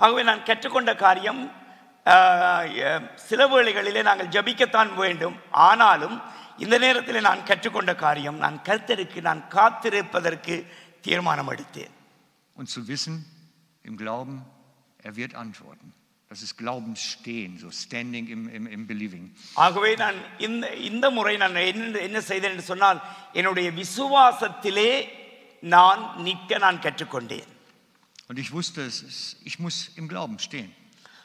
ஆகவே 0.00 0.22
நான் 0.22 0.46
கற்றுக்கொண்ட 0.48 0.92
காரியம் 0.96 1.40
சில 3.28 3.42
வேளைகளிலே 3.52 4.02
நாங்கள் 4.02 4.30
ஜபிக்கத்தான் 4.34 4.90
வேண்டும் 4.96 5.36
ஆனாலும் 5.66 6.16
இந்த 6.58 6.76
நேரத்தில் 6.78 7.26
நான் 7.28 7.44
கற்றுக்கொண்ட 7.50 7.92
காரியம் 7.96 8.38
நான் 8.44 8.58
கர்த்தருக்கு 8.68 9.20
நான் 9.28 9.42
காத்திருப்பதற்கு 9.56 10.56
தீர்மானம் 11.06 11.52
எடுத்தேன் 11.54 11.92
Und 12.56 12.68
zu 12.68 12.80
wissen, 12.86 13.14
im 13.84 13.94
Glauben, 13.96 14.34
er 15.00 15.12
wird 15.16 15.32
antworten. 15.34 15.88
Das 16.30 16.40
ist 16.46 16.54
Glaubensstehen, 16.58 17.52
so 17.58 17.68
standing 17.78 18.26
im, 18.28 18.42
im, 18.56 18.64
im 18.76 18.82
Believing. 18.86 19.24
ஆகவே 19.64 19.90
நான் 20.02 20.18
இந்த 20.46 20.64
இந்த 20.90 21.06
முறை 21.16 21.34
நான் 21.42 21.56
என்ன 21.64 22.04
என்ன 22.08 22.20
செய்தேன் 22.30 22.54
என்று 22.54 22.70
சொன்னால் 22.72 23.00
என்னுடைய 23.38 23.70
விசுவாசத்திலே 23.80 24.90
நான் 25.62 26.02
நிற்க 26.26 26.58
நான் 26.58 26.82
கற்றுக்கொண்டேன் 26.86 27.50
Und 28.31 28.37
ich 28.39 28.51
wusste, 28.51 28.81
es 28.83 28.97
ist, 29.03 29.21
ich 29.43 29.57
muss 29.59 29.75
im 29.95 30.07
Glauben 30.07 30.37
stehen. 30.39 30.69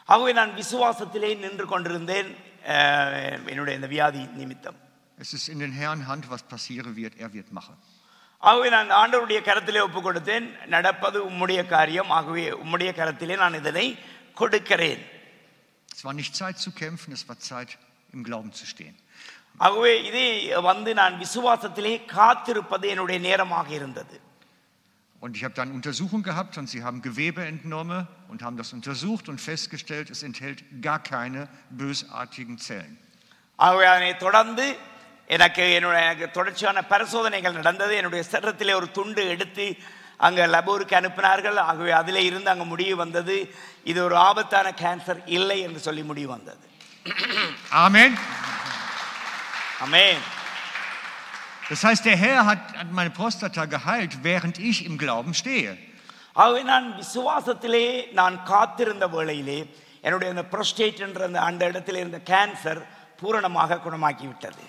ஆகவே 0.09 0.33
நான் 0.33 0.53
விசுவாசத்திலே 0.57 1.31
நின்று 1.45 1.67
கொண்டிருந்தேன் 1.67 2.29
ஆஹ், 2.75 3.15
என்னுடைய 3.53 3.75
இந்த 3.79 3.89
வியாதி 3.95 4.23
நிமித்தம் 4.41 4.79
Es 5.19 5.31
ist 5.37 5.47
in 5.49 5.59
den 5.59 5.73
Herrn 5.73 6.01
Hand, 6.09 6.25
was 6.31 6.43
passieren 6.45 6.93
wird, 6.97 7.15
er 7.19 7.31
wird 7.33 7.49
machen. 7.53 7.77
ஆகவே 8.43 8.69
நான் 8.71 8.89
ஆண்டவருடைய 9.01 9.41
கரத்திலே 9.49 9.81
ஒப்பு 9.81 10.01
கொடுத்தேன் 10.01 10.47
நடப்பது 10.67 11.19
உம்முடைய 11.29 11.61
காரியம் 11.67 12.11
ஆகவே 12.11 12.45
உம்முடைய 12.63 12.91
கரத்திலே 13.01 13.37
நான் 13.37 13.59
இதனை 13.61 13.87
கொடுக்கிறேன் 14.37 15.03
Es 15.89 16.01
war 16.07 16.15
nicht 16.15 16.35
Zeit 16.35 16.57
zu 16.59 16.71
kämpfen, 16.75 17.11
es 17.13 17.25
war 17.29 17.39
Zeit, 17.51 17.71
im 18.13 18.23
Glauben 18.29 18.53
zu 18.53 18.67
stehen. 18.73 18.95
ஆகவே 19.61 19.93
இது 20.09 20.23
வந்து 20.71 20.91
நான் 20.95 21.15
விசுவாசத்திலே 21.23 21.95
காத்திருப்பது 22.17 22.87
என்னுடைய 22.93 23.19
நேரமாக 23.29 23.69
இருந்தது 23.81 24.17
Und 25.23 25.37
ich 25.37 25.45
habe 25.45 25.55
dann 25.55 25.71
Untersuchung 25.73 26.23
gehabt 26.25 26.59
und 26.59 26.69
sie 26.69 26.83
haben 26.83 27.01
Gewebe 27.01 27.43
entnommen 27.45 28.01
und 28.29 28.43
haben 28.43 28.57
das 28.57 28.73
untersucht 28.73 29.29
und 29.29 29.41
festgestellt, 29.41 30.11
es 30.11 30.23
enthält 30.25 30.59
gar 30.83 31.01
keine 31.05 31.41
bösartigen 31.81 32.57
Zellen. 32.59 32.95
ஆகவே 33.59 33.85
அதனை 33.93 34.13
தொடர்ந்து 34.17 34.65
எனக்கு 35.31 35.65
என்னுடைய 35.77 36.01
எனக்கு 36.07 36.27
தொடர்ச்சியான 36.31 36.79
பரிசோதனைகள் 36.93 37.59
நடந்தது 37.61 37.93
என்னுடைய 38.01 38.23
சரீரத்திலே 38.33 38.75
ஒரு 38.81 38.89
துண்டு 38.91 39.23
எடுத்து 39.35 39.67
அங்கே 40.21 40.45
லபோருக்கு 40.55 40.95
அனுப்பினார்கள் 41.01 41.59
ஆகவே 41.69 41.93
அதிலே 42.01 42.23
இருந்து 42.25 42.53
அங்கே 42.53 42.67
முடிவு 42.73 42.97
வந்தது 43.05 43.37
இது 43.91 43.99
ஒரு 44.09 44.17
ஆபத்தான 44.29 44.73
கேன்சர் 44.83 45.21
இல்லை 45.37 45.59
என்று 45.69 45.81
சொல்லி 45.87 46.05
முடிவு 46.11 46.31
வந்தது 46.37 46.65
Amen. 47.85 48.13
ஆமென் 49.85 50.21
Das 51.69 51.85
heißt, 51.85 52.05
der 52.05 52.17
Herr 52.17 52.47
hat 52.47 52.63
hat 52.77 52.91
meine 52.93 53.11
Prostata 53.11 53.65
geheilt, 53.67 54.13
während 54.23 54.59
ich 54.59 54.85
im 54.85 54.99
Glauben 54.99 55.35
stehe. 55.35 55.73
ஆகவே 56.43 56.63
நான் 56.63 56.87
விசுவாசத்திலே 57.01 57.87
நான் 58.13 58.37
காத்திருந்த 58.43 59.07
வேளையிலே 59.15 59.59
என்னுடைய 60.01 60.29
அந்த 60.35 60.45
prostate 60.55 61.01
என்ற 61.07 61.25
அந்த 61.29 61.41
அந்த 61.49 61.63
இடத்துல 61.71 62.01
இருந்த 62.03 62.21
கேன்சர் 62.31 62.81
பூரணமாக 63.21 63.81
குணமாக்கி 63.87 64.27
விட்டது 64.33 64.65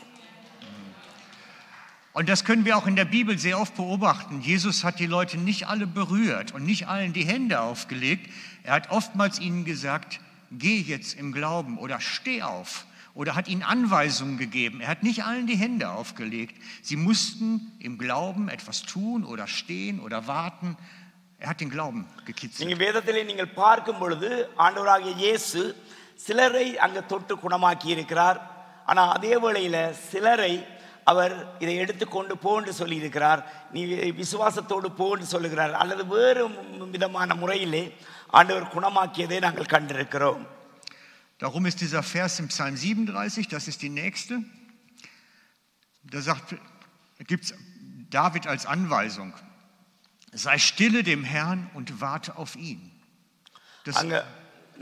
Und 2.15 2.29
das 2.29 2.45
können 2.45 2.63
wir 2.63 2.77
auch 2.77 2.85
in 2.85 2.95
der 2.95 3.05
Bibel 3.05 3.39
sehr 3.39 3.59
oft 3.59 3.75
beobachten. 3.75 4.41
Jesus 4.41 4.83
hat 4.83 4.99
die 4.99 5.07
Leute 5.07 5.37
nicht 5.39 5.67
alle 5.67 5.87
berührt 5.87 6.51
und 6.51 6.63
nicht 6.63 6.87
allen 6.87 7.11
die 7.11 7.25
Hände 7.25 7.59
aufgelegt. 7.59 8.31
Er 8.61 8.73
hat 8.75 8.91
oftmals 8.91 9.39
ihnen 9.39 9.65
gesagt, 9.65 10.19
geh 10.51 10.79
jetzt 10.79 11.15
im 11.15 11.33
Glauben 11.33 11.79
oder 11.79 11.99
steh 11.99 12.43
auf. 12.43 12.85
Oder 13.17 13.35
hat 13.35 13.47
ihnen 13.47 13.63
Anweisungen 13.65 14.37
gegeben. 14.37 14.81
Er 14.81 14.89
hat 14.89 15.03
nicht 15.03 15.23
allen 15.23 15.45
die 15.47 15.55
Hände 15.55 15.89
aufgelegt. 15.91 16.55
Sie 16.83 16.97
mussten 16.97 17.47
im 17.79 17.97
Glauben 17.97 18.49
etwas 18.49 18.81
tun 18.83 19.23
oder 19.23 19.45
stehen 19.47 19.99
oder 19.99 20.27
warten. 20.27 20.77
Er 21.39 21.49
hat 21.49 21.59
den 21.61 21.69
Glauben 21.69 22.01
gekitzelt. 22.25 22.61
நீங்க 22.61 22.77
வேதத்திலே 22.85 23.23
நீங்கள் 23.31 23.55
பார்க்கும் 23.61 23.99
பொழுது 24.01 24.29
ஆண்டவராகிய 24.65 25.13
இயேசு 25.23 25.61
சிலரை 26.25 26.67
அங்க 26.85 26.99
தொட்டு 27.11 27.33
குணமாக்கி 27.43 27.87
இருக்கிறார் 27.95 28.39
ஆனா 28.91 29.03
அதே 29.15 29.33
வேளையில 29.43 29.77
சிலரை 30.11 30.53
அவர் 31.11 31.33
இதை 31.59 31.75
எடுத்துக்கொண்டு 31.83 32.33
போன்று 32.45 32.71
சொல்லி 32.79 32.97
இருக்கிறார் 33.03 33.41
நீ 33.73 33.81
விசுவாசத்தோடு 34.21 34.89
போன்று 35.01 35.25
சொல்லுகிறார் 35.33 35.73
அல்லது 35.81 36.03
வேறு 36.13 36.43
விதமான 36.95 37.35
முறையிலே 37.41 37.83
ஆண்டவர் 38.39 38.73
குணமாக்கியதை 38.75 39.39
நாங்கள் 39.45 39.73
கண்டிருக்கிறோம் 39.73 40.43
Darum 41.39 41.65
ist 41.65 41.81
dieser 41.81 42.03
Vers 42.03 42.39
im 42.39 42.47
Psalm 42.47 42.77
37, 42.77 43.47
das 43.47 43.67
ist 43.67 43.81
die 43.81 43.89
nächste. 43.89 44.43
Da 46.03 46.21
sagt, 46.21 46.55
gibt 47.19 47.45
es 47.45 47.53
David 48.09 48.47
als 48.47 48.65
Anweisung, 48.65 49.33
sei 50.31 50.57
stille 50.57 51.03
dem 51.03 51.23
Herrn 51.23 51.69
und 51.73 52.01
warte 52.01 52.37
auf 52.37 52.55
ihn. 52.55 52.89
Das, 53.85 53.97
அங்க 54.01 54.17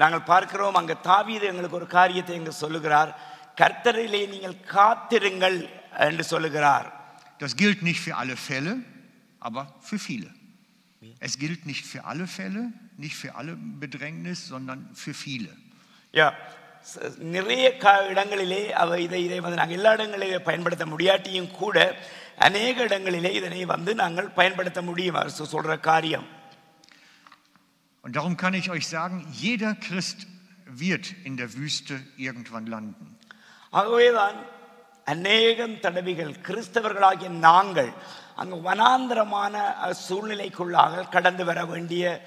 நாங்கள் 0.01 0.24
பார்க்கிறோம் 0.24 0.75
அங்க 0.79 0.93
தாவீது 1.08 1.46
எங்களுக்கு 1.51 1.77
ஒரு 1.79 1.88
காரியத்தை 1.98 2.34
எங்க 2.39 2.51
சொல்லுகிறார் 2.63 3.12
கர்த்தரிலே 3.62 4.22
நீங்கள் 4.34 4.58
காத்திருங்கள் 4.75 5.58
என்று 6.08 6.24
சொல்லுகிறார் 6.34 6.89
das 7.43 7.55
gilt 7.55 7.81
nicht 7.81 8.01
für 8.05 8.15
alle 8.22 8.36
Fälle, 8.38 8.74
aber 9.39 9.62
für 9.81 9.98
viele. 9.98 10.29
Es 11.20 11.39
gilt 11.39 11.65
nicht 11.65 11.86
für 11.91 12.05
alle 12.05 12.27
Fälle, 12.27 12.72
nicht 12.98 13.15
für 13.15 13.34
alle 13.34 13.55
Bedrängnis, 13.55 14.48
sondern 14.48 14.79
für 14.93 15.15
viele. 15.15 15.50
யா 16.16 16.32
நிறைய 17.18 17.76
க 17.76 18.06
இடங்களிலே 18.06 18.73
அவ 18.73 19.00
இதை 19.00 19.25
இதை 19.25 19.40
வந்து 19.40 19.56
நாங்கள் 19.56 19.76
எல்லா 19.76 19.92
இடங்களிலே 19.92 20.38
பயன்படுத்த 20.38 20.87
முடியாட்டியும் 20.87 21.50
கூட 21.50 21.94
அநேக 22.38 22.82
இடங்களிலே 22.82 23.32
இதனை 23.32 23.64
வந்து 23.64 23.94
நாங்கள் 23.94 24.28
பயன்படுத்த 24.28 24.82
முடியும். 24.82 25.14
அவர் 25.14 25.32
சொ- 25.38 25.54
சொல்ற 25.54 25.80
காரியம். 25.80 26.26
Und 28.02 28.16
darum 28.16 28.35
kann 28.42 28.54
ich 28.54 28.70
euch 28.70 28.80
sagen, 28.92 29.25
jeder 29.44 29.78
Christ 29.88 30.26
wird 30.80 31.02
in 31.25 31.37
der 31.37 31.49
Wüste 31.49 31.96
irgendwann 32.16 32.66
landen. 32.66 33.18
ஆகவேதான் 33.70 34.35
அநேகம் 35.04 35.80
தடவைகள் 35.80 36.30
கிறிஸ்தவர்களாகிய 36.30 37.28
நாங்கள் 37.28 37.92
அங்கு 38.37 38.56
வனாந்தரமான 38.56 39.75
சூழ்நிலைக்குள்ளாக 40.08 41.08
கடந்து 41.08 41.44
வர 41.44 41.64
வேண்டிய 41.64 42.26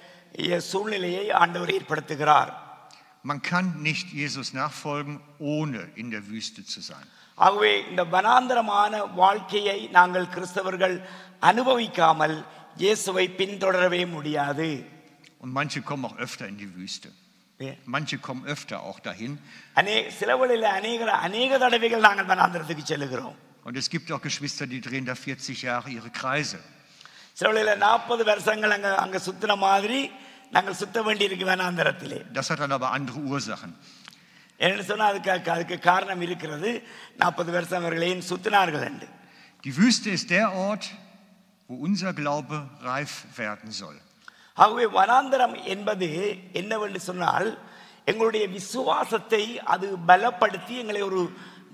சூழ்நிலையை 0.57 1.31
ஆண்டவர் 1.31 1.69
ஏற்படுத்துகிறார். 1.69 2.53
Man 3.24 3.40
kann 3.42 3.66
nicht 3.82 4.06
Jesus 4.12 4.48
nachfolgen, 4.52 5.14
ohne 5.52 5.80
in 5.94 6.10
der 6.10 6.22
Wüste 6.30 6.62
zu 6.66 6.80
sein. 6.82 7.06
ஆகவே 7.38 7.70
இந்த 7.90 8.02
வனாந்தரமான 8.14 8.92
வாழ்க்கையை 9.22 9.78
நாங்கள் 9.90 10.26
கிறிஸ்தவர்கள் 10.34 10.96
அனுபவிக்காமல் 11.48 12.36
இயேசுவை 12.76 13.26
பின்தொடரவே 13.40 14.02
முடியாது 14.16 14.68
Und 15.42 15.52
manche 15.52 15.80
kommen 15.82 16.04
auch 16.08 16.18
öfter 16.18 16.44
in 16.52 16.56
die 16.56 16.70
Wüste. 16.76 17.08
Manche 17.86 18.16
kommen 18.18 18.44
öfter 18.46 18.76
auch 18.88 18.98
dahin. 19.00 19.32
அநே 19.80 19.96
சிலவழில் 20.18 20.66
அநேக 20.78 21.00
அநேக 21.26 21.50
தடவைகள் 21.64 22.06
நாங்கள் 22.08 22.28
வனாந்தரத்துக்கு 22.32 22.84
செல்லுகிறோம் 22.92 23.36
Und 23.66 23.74
es 23.82 23.88
gibt 23.94 24.08
auch 24.12 24.22
Geschwister, 24.22 24.64
die 24.66 24.80
drehen 24.86 25.06
da 25.06 25.14
40 25.16 25.58
Jahre 25.68 25.88
ihre 25.98 26.10
Kreise. 26.20 26.58
சிலவழில் 27.38 27.70
நாற்பது 27.86 28.22
வருஷங்கள் 28.30 28.72
அங்கே 28.76 28.90
அங்கே 29.04 29.20
சுத்தின 29.26 29.54
மாதிரி 29.66 30.00
நாங்கள் 30.52 30.78
சுத்த 30.80 30.98
வேண்டியிருக்கு 31.02 31.46
வனாந்தரத்திலே 31.52 32.18
Das 32.34 32.48
hat 32.50 32.60
dann 32.60 32.74
aber 32.78 32.90
andere 32.96 33.18
Ursachen. 33.30 33.70
என்னன்னு 34.60 34.86
சொன்னால் 34.90 35.10
அதுக்கு 35.12 35.50
அதுக்கு 35.54 35.76
காரணம் 35.90 36.22
இருக்கிறது 36.22 36.70
நாற்பது 37.16 37.50
வருஷம் 37.52 37.80
அவர்களையும் 37.80 38.24
சுத்தினார்கள் 38.30 38.84
என்று 38.90 39.08
Die 39.64 39.74
Wüste 39.78 40.08
ist 40.16 40.28
der 40.30 40.46
Ort, 40.66 40.84
wo 41.70 41.74
unser 41.86 42.12
Glaube 42.14 42.56
reif 42.84 43.12
werden 43.36 43.70
soll. 43.80 43.96
ஆகவே 44.56 44.84
வனாந்தரம் 44.98 45.56
என்பது 45.66 46.08
என்னவென்று 46.52 47.00
சொன்னால் 47.00 47.48
எங்களுடைய 48.06 48.44
விசுவாசத்தை 48.48 49.42
அது 49.74 49.86
பலப்படுத்தி 50.08 50.74
எங்களை 50.82 51.02
ஒரு 51.02 51.20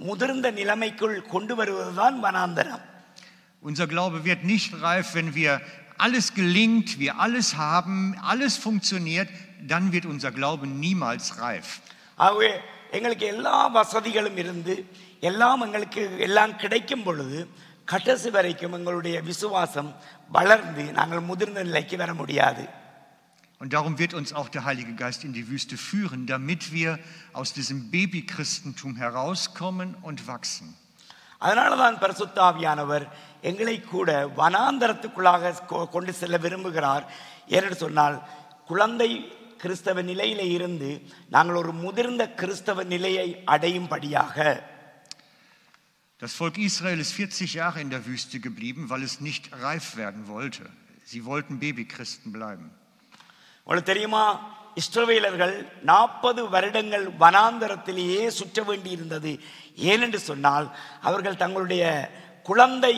முதிர்ந்த 0.01 0.49
நிலைமைக்குள் 0.61 1.17
கொண்டு 1.35 1.55
வருவதுதான் 1.61 2.17
வனாந்தரம் 2.27 2.85
Unser 3.63 3.87
Glaube 3.89 4.19
wird 4.25 4.43
nicht 4.45 4.71
reif, 4.83 5.09
wenn 5.15 5.31
wir 5.35 5.53
alles 5.99 6.35
gelingt, 6.35 6.99
wir 6.99 7.19
alles 7.19 7.57
haben, 7.57 8.17
alles 8.23 8.57
funktioniert, 8.57 9.29
dann 9.67 9.93
wird 9.93 10.07
unser 10.07 10.31
Glaube 10.31 10.67
niemals 10.67 11.39
reif. 11.41 11.81
ஆகவே 12.17 12.51
எங்களுக்கு 12.91 13.27
எல்லா 13.27 13.67
வசதிகளும் 13.67 14.37
இருந்து 14.37 14.75
எல்லாம் 15.21 15.61
எங்களுக்கு 15.61 16.03
எல்லாம் 16.19 16.57
கிடைக்கும் 16.57 17.03
பொழுது 17.03 17.39
கடைசி 17.85 18.31
வரைக்கும் 18.31 18.73
எங்களுடைய 18.73 19.17
விசுவாசம் 19.23 19.95
வளர்ந்து 20.29 20.93
நாங்கள் 20.93 21.21
முதிர்ந்த 21.21 21.63
நிலைக்கு 21.63 21.97
வர 21.97 22.15
முடியாது 22.15 22.65
Und 23.63 23.75
darum 23.75 23.99
wird 23.99 24.15
uns 24.15 24.33
auch 24.33 24.49
der 24.49 24.65
Heilige 24.65 24.95
Geist 24.95 25.23
in 25.23 25.35
die 25.35 25.47
Wüste 25.51 25.77
führen, 25.77 26.27
damit 26.27 26.73
wir 26.73 26.99
aus 27.35 27.53
diesem 27.53 27.91
Babychristentum 27.91 28.97
herauskommen 28.97 29.95
und 30.01 30.27
wachsen. 30.27 30.69
அதனால 31.42 31.72
தான் 31.76 32.02
பரிசுத்தாவியானவர் 32.04 33.06
எங்களை 33.50 33.76
கூட 33.82 34.10
வனாந்தரத்துக்குள்ளாக 34.40 35.56
கொண்டு 35.96 36.14
செல்ல 36.22 36.38
விரும்புகிறார் 36.46 37.06
ஏனென்று 37.56 37.78
சொன்னால் 37.86 38.18
குழந்தை 38.72 39.10
கிறிஸ்தவ 39.64 40.02
நிலையில 40.12 40.42
இருந்து 40.56 40.90
நாங்கள் 41.30 41.60
ஒரு 41.64 41.74
முதிர்ந்த 41.84 42.24
கிறிஸ்தவ 42.42 42.84
நிலையை 42.96 43.28
அடையும்படியாக 43.56 44.38
Das 46.22 46.34
Volk 46.40 46.58
Israel 46.58 47.00
ist 47.00 47.14
40 47.14 47.54
Jahre 47.54 47.80
in 47.82 47.90
der 47.90 48.06
Wüste 48.06 48.38
geblieben, 48.40 48.84
weil 48.92 49.04
es 49.04 49.16
nicht 49.20 49.44
reif 49.64 49.88
werden 49.98 50.22
wollte. 50.28 50.64
Sie 51.04 51.22
wollten 51.26 51.54
Babychristen 51.60 52.30
bleiben. 52.38 52.68
உங்களுக்கு 53.68 53.92
தெரியுமா 53.92 54.24
இஸ்ரவேலர்கள் 54.76 55.56
நாற்பது 55.84 56.42
வருடங்கள் 56.50 57.06
வனாந்தரத்திலேயே 57.20 58.28
சுற்ற 58.40 58.64
வேண்டி 58.64 58.90
இருந்தது 58.90 59.32
ஏனென்று 59.92 60.20
சொன்னால் 60.30 60.68
அவர்கள் 61.02 61.42
தங்களுடைய 61.44 61.84
குழந்தை 62.44 62.94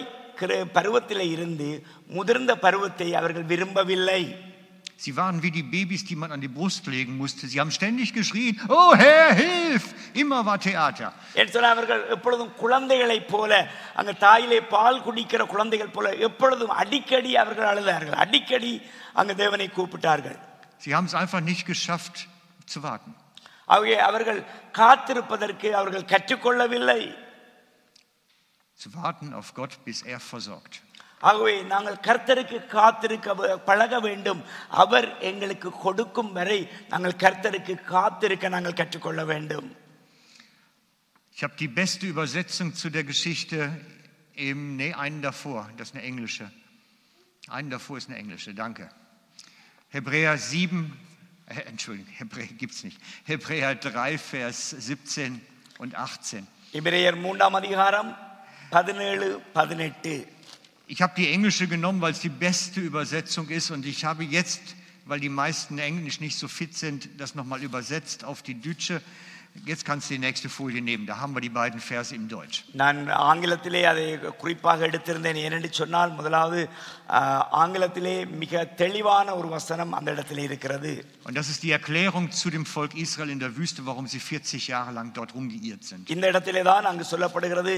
பருவத்திலே 0.73 1.25
இருந்து 1.29 1.69
முதிர்ந்த 2.07 2.53
பருவத்தை 2.57 3.09
அவர்கள் 3.13 3.49
விரும்பவில்லை 3.53 4.21
Sie 4.99 5.13
waren 5.13 5.43
wie 5.43 5.51
die 5.51 5.61
Babys, 5.63 6.03
die 6.03 6.15
man 6.15 6.31
an 6.31 6.41
die 6.41 6.47
Brust 6.47 6.87
legen 6.87 7.17
musste. 7.17 7.45
Sie 7.47 7.59
haben 7.59 7.69
ständig 7.69 8.13
geschrien, 8.13 8.59
oh 8.67 8.95
Herr, 8.95 9.35
hilf! 9.35 9.83
Immer 10.13 10.43
war 10.43 10.57
Theater. 10.59 11.09
அவர்கள் 11.73 12.01
எப்பொழுதும் 12.09 12.53
குழந்தைகளைப் 12.55 13.27
போல 13.27 13.51
அங்க 13.95 14.11
தாயிலே 14.19 14.59
பால் 14.67 15.03
குடிக்கிற 15.03 15.45
குழந்தைகள் 15.45 15.89
போல 15.89 16.13
எப்பொழுதும் 16.27 16.73
அடிக்கடி 16.81 17.31
அவர்கள் 17.35 17.69
அழுதார்கள் 17.73 18.17
அடிக்கடி 18.17 18.73
அங்க 19.13 19.33
தேவனை 19.33 19.67
கூப்பிட்டார்கள் 19.69 20.37
Sie 20.78 20.94
haben 20.94 21.06
es 21.06 21.14
einfach 21.14 21.40
nicht 21.40 21.64
geschafft 21.66 22.28
zu 22.66 22.82
warten. 22.82 23.14
ஆகவே 23.66 23.98
அவர்கள் 23.98 24.40
காத்திருப்பதற்கு 24.72 25.68
அவர்கள் 25.80 26.10
கற்றுக்கொள்ளவில்லை 26.12 27.02
Zu 28.82 28.88
warten 28.94 29.32
auf 29.38 29.54
Gott, 29.54 29.74
bis 29.84 30.02
er 30.02 30.18
versorgt. 30.32 30.74
ஆகவே 31.20 31.62
நாங்கள் 31.62 31.98
கர்த்தருக்கு 32.06 32.66
காத்திருக்க 32.66 33.34
வ- 33.40 33.58
பழக 33.68 34.00
வேண்டும் 34.00 34.40
அவர் 34.82 35.18
எங்களுக்கு 35.20 35.70
கொடுக்கும் 35.84 36.32
வரை 36.32 36.68
நாங்கள் 36.88 37.20
கர்த்தருக்கு 37.24 37.74
காத்திருக்க 37.94 38.48
நாங்கள் 38.48 38.78
கற்றுக்கொள்ள 38.80 39.24
வேண்டும் 39.24 39.68
Ich 41.34 41.42
habe 41.44 41.54
die 41.56 41.68
beste 41.68 42.06
Übersetzung 42.06 42.74
zu 42.74 42.90
der 42.90 43.04
Geschichte 43.04 43.58
im, 44.34 44.76
nee, 44.76 44.92
einen 45.04 45.22
davor, 45.22 45.60
das 45.78 45.88
ist 45.88 45.94
eine 45.94 46.04
englische. 46.04 46.46
Einen 47.48 47.70
davor 47.70 47.96
ist 47.96 48.08
eine 48.10 48.18
englische, 48.18 48.52
danke. 48.54 48.84
Hebräer 49.90 50.38
7, 50.38 50.96
äh, 51.46 51.60
Entschuldigung, 51.62 52.12
Hebräer 52.12 52.46
gibt 52.46 52.74
es 52.74 52.84
nicht. 52.84 52.98
Hebräer 53.24 53.74
3, 53.74 54.18
Vers 54.18 54.70
17 54.70 55.40
und 55.78 55.94
18. 55.94 56.46
இபிரேயர் 56.72 57.16
மூன்றாம் 57.20 57.54
அதிகாரம் 57.54 58.12
பதினேழு 58.70 59.28
பதினெட்டு 59.56 60.14
Ich 60.88 61.00
habe 61.00 61.14
die 61.16 61.28
englische 61.34 61.66
genommen, 61.68 62.00
weil 62.02 62.12
es 62.12 62.20
die 62.20 62.28
beste 62.28 62.78
Übersetzung 62.80 63.48
ist 63.48 63.70
und 63.70 63.86
ich 63.86 64.04
habe 64.04 64.24
jetzt, 64.24 64.62
weil 65.06 65.20
die 65.20 65.30
meisten 65.42 65.78
Englisch 65.78 66.18
nicht 66.20 66.36
so 66.36 66.48
fit 66.48 66.76
sind, 66.76 67.08
das 67.20 67.34
nochmal 67.34 67.62
übersetzt 67.62 68.24
auf 68.24 68.42
die 68.42 68.60
Deutsche. 68.60 69.00
Jetzt 69.66 69.84
kannst 69.84 70.08
du 70.08 70.14
die 70.14 70.20
nächste 70.20 70.48
Folie 70.48 70.80
nehmen, 70.82 71.04
da 71.06 71.14
haben 71.18 71.34
wir 71.34 71.42
die 71.42 71.50
beiden 71.52 71.80
Verse 71.82 72.12
im 72.14 72.26
Deutsch. 72.28 72.56
நான் 72.74 72.98
ஆங்கிலத்திலே 73.22 73.82
அதை 73.84 74.04
குறிப்பாக 74.38 74.86
எடுத்திருந்தேன் 74.86 75.38
ஏனென்று 75.42 75.70
சொன்னால் 75.72 76.10
முதலாவது 76.10 76.60
ஆஹ், 77.10 77.42
ஆங்கிலத்திலே 77.60 78.14
மிக 78.42 78.52
தெளிவான 78.80 79.34
ஒரு 79.34 79.48
வசனம் 79.48 79.92
அந்த 79.92 80.08
இடத்திலே 80.10 80.44
இருக்கிறது 80.44 80.92
Und 81.26 81.34
das 81.36 81.48
ist 81.52 81.60
die 81.62 81.72
Erklärung 81.72 82.26
zu 82.32 82.50
dem 82.50 82.64
Volk 82.66 82.94
Israel 82.96 83.30
in 83.30 83.40
der 83.40 83.52
Wüste, 83.58 83.82
warum 83.86 84.06
sie 84.06 84.22
40 84.28 84.68
Jahre 84.68 84.92
lang 84.92 85.10
dort 85.12 85.34
rumgeirrt 85.36 85.84
sind. 85.84 86.04
இந்த 86.08 86.24
இடத்திலே 86.26 86.62
தான் 86.62 86.84
அங்கு 86.84 87.04
சொல்லப்படுகிறது 87.10 87.74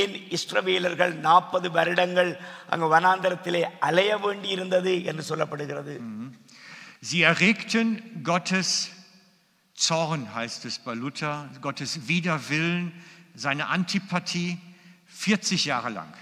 ஏன் 0.00 0.14
இஸ்ரவேலர்கள் 0.38 1.14
நாற்பது 1.20 1.70
வருடங்கள் 1.70 2.32
அங்கு 2.68 2.88
வனாந்தரத்திலே 2.88 3.62
அலைய 3.80 4.12
வேண்டி 4.18 4.48
இருந்தது 4.48 4.94
என்று 5.04 5.24
சொல்லப்படுகிறது 5.28 5.96
Sie 7.02 7.20
erregten 7.24 7.88
Gottes 8.24 8.70
Zorn, 9.75 10.33
heißt 10.33 10.65
es 10.65 10.79
bei 10.79 10.93
Luther, 10.93 11.49
Gottes 11.61 12.07
Widerwillen, 12.07 12.91
seine 13.35 13.67
Antipathie 13.67 14.57
40 15.07 15.65
Jahre 15.65 15.89
lang, 15.89 16.13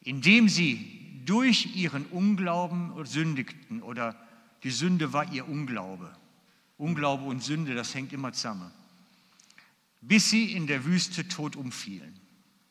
indem 0.00 0.48
sie 0.48 1.22
durch 1.24 1.74
ihren 1.76 2.06
Unglauben 2.06 2.92
sündigten 3.04 3.82
oder 3.82 4.16
die 4.62 4.70
Sünde 4.70 5.12
war 5.12 5.30
ihr 5.32 5.48
Unglaube. 5.48 6.14
Unglaube 6.76 7.24
und 7.24 7.42
Sünde, 7.42 7.74
das 7.74 7.94
hängt 7.94 8.12
immer 8.12 8.32
zusammen. 8.32 8.72
Bis 10.00 10.30
sie 10.30 10.52
in 10.52 10.66
der 10.66 10.84
Wüste 10.84 11.28
tot 11.28 11.56
umfielen. 11.56 12.18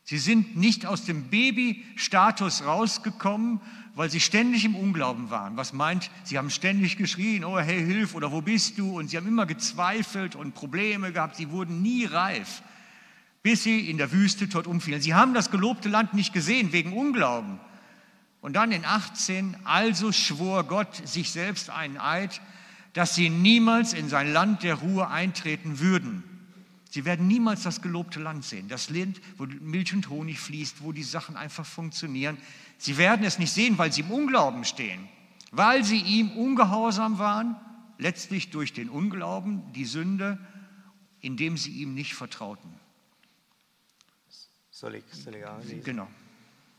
Sie 0.04 0.18
sind 0.18 0.56
nicht 0.56 0.84
aus 0.84 1.04
dem 1.04 1.30
Babystatus 1.30 2.64
rausgekommen, 2.66 3.60
weil 3.94 4.10
sie 4.10 4.20
ständig 4.20 4.64
im 4.64 4.76
Unglauben 4.76 5.30
waren. 5.30 5.56
Was 5.56 5.72
meint, 5.72 6.10
sie 6.24 6.36
haben 6.36 6.50
ständig 6.50 6.98
geschrien, 6.98 7.44
oh 7.44 7.58
hey, 7.58 7.82
hilf 7.82 8.14
oder 8.14 8.30
wo 8.30 8.42
bist 8.42 8.78
du? 8.78 8.98
Und 8.98 9.08
sie 9.08 9.16
haben 9.16 9.26
immer 9.26 9.46
gezweifelt 9.46 10.36
und 10.36 10.54
Probleme 10.54 11.12
gehabt. 11.12 11.36
Sie 11.36 11.50
wurden 11.50 11.80
nie 11.80 12.04
reif, 12.04 12.62
bis 13.42 13.62
sie 13.62 13.88
in 13.88 13.96
der 13.96 14.12
Wüste 14.12 14.48
tot 14.48 14.66
umfielen. 14.66 15.00
Sie 15.00 15.14
haben 15.14 15.32
das 15.32 15.50
gelobte 15.50 15.88
Land 15.88 16.12
nicht 16.12 16.34
gesehen 16.34 16.72
wegen 16.72 16.92
Unglauben. 16.92 17.58
Und 18.42 18.54
dann 18.54 18.72
in 18.72 18.84
18, 18.84 19.56
also 19.64 20.12
schwor 20.12 20.64
Gott 20.64 21.08
sich 21.08 21.30
selbst 21.30 21.70
einen 21.70 21.96
Eid, 21.96 22.42
dass 22.92 23.14
sie 23.14 23.30
niemals 23.30 23.94
in 23.94 24.10
sein 24.10 24.32
Land 24.32 24.64
der 24.64 24.74
Ruhe 24.74 25.08
eintreten 25.08 25.78
würden. 25.78 26.33
Sie 26.93 27.05
werden 27.05 27.27
niemals 27.27 27.63
das 27.63 27.81
gelobte 27.81 28.19
Land 28.19 28.43
sehen, 28.45 28.67
das 28.67 28.89
Land, 28.89 29.21
wo 29.37 29.45
Milch 29.45 29.93
und 29.93 30.09
Honig 30.09 30.39
fließt, 30.39 30.81
wo 30.83 30.91
die 30.91 31.03
Sachen 31.03 31.37
einfach 31.37 31.65
funktionieren. 31.65 32.37
Sie 32.79 32.97
werden 32.97 33.23
es 33.25 33.37
nicht 33.37 33.53
sehen, 33.53 33.77
weil 33.77 33.91
sie 33.93 34.01
im 34.01 34.11
Unglauben 34.11 34.63
stehen, 34.65 35.07
weil 35.51 35.83
sie 35.83 36.01
ihm 36.01 36.31
ungehorsam 36.31 37.19
waren, 37.19 37.55
letztlich 37.99 38.49
durch 38.49 38.73
den 38.73 38.89
Unglauben, 38.89 39.71
die 39.73 39.85
Sünde, 39.85 40.37
indem 41.21 41.57
sie 41.57 41.71
ihm 41.71 41.93
nicht 41.93 42.15
vertrauten. 42.15 42.71
சொல்லி 44.81 45.03
சொல்லுங்க 45.23 45.83
Genau. 45.83 46.07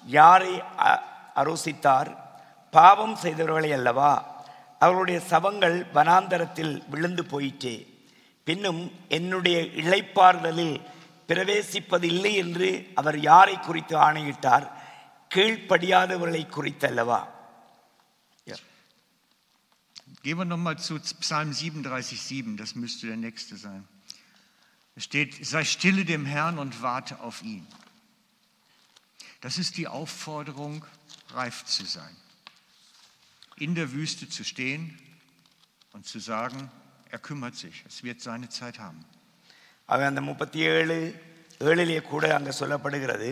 யாரை 0.06 0.60
அ- 0.60 1.02
அரோசித்தார் 1.36 2.10
பாவம் 2.70 3.16
செய்தவர்களை 3.22 3.72
அல்லவா 3.72 4.33
அவர்களுடைய 4.84 5.18
சவங்கள் 5.30 5.76
வனாந்தரத்தில் 5.96 6.74
விழுந்து 6.88 7.24
போயிற்றே 7.24 7.74
பின்னும் 8.44 8.82
என்னுடைய 9.08 9.58
இளைப்பாறுதலில் 9.82 10.76
பிரவேசிப்பதில்லை 11.28 12.32
என்று 12.44 12.68
அவர் 12.94 13.18
யாரை 13.20 13.56
குறித்து 13.58 13.96
ஆணையிட்டார் 13.96 14.66
கீழ்ப்படியாதவர்களை 15.34 16.44
குறித்தல்லவா 16.56 17.20
Gehen 20.22 20.36
wir 20.36 20.44
nochmal 20.44 20.78
zu 20.78 20.98
Psalm 20.98 21.52
37,7, 21.52 22.58
das 22.58 22.74
müsste 22.74 23.06
der 23.06 23.16
nächste 23.16 23.56
sein. 23.56 23.88
Es 24.94 25.04
steht, 25.04 25.46
sei 25.46 25.64
stille 25.64 26.04
dem 26.04 26.26
Herrn 26.26 26.58
und 26.58 26.82
warte 26.82 27.20
auf 27.20 27.42
ihn. 27.42 27.66
Das 29.40 29.56
ist 29.56 29.78
die 29.78 29.88
Aufforderung, 29.88 30.84
reif 31.32 31.64
zu 31.64 31.86
sein. 31.86 32.14
In 33.57 33.73
der 33.73 33.93
Wüste 33.93 34.27
zu 34.27 34.43
stehen 34.43 34.99
und 35.93 36.05
zu 36.05 36.19
sagen, 36.19 36.69
er 37.09 37.19
kümmert 37.19 37.55
sich, 37.55 37.85
es 37.87 38.03
wird 38.03 38.19
seine 38.19 38.49
Zeit 38.49 38.77
haben. 38.79 39.05
அவன் 39.85 40.09
அந்த 40.11 40.21
முப்பத்தி 40.29 40.59
ஏழு 40.71 40.97
ஏழிலே 41.67 42.01
கூட 42.01 42.23
அங்கே 42.37 42.53
சொல்லப்படுகிறது. 42.59 43.31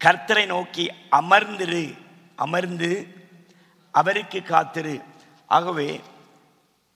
கர்த்தரை 0.00 0.46
நோக்கி 0.46 0.84
அமர்ந்திரு 1.20 1.84
அமர்ந்து 2.44 2.90
அவருக்கு 3.94 4.42
காத்திரு. 4.52 4.96
ஆகவே 5.46 5.88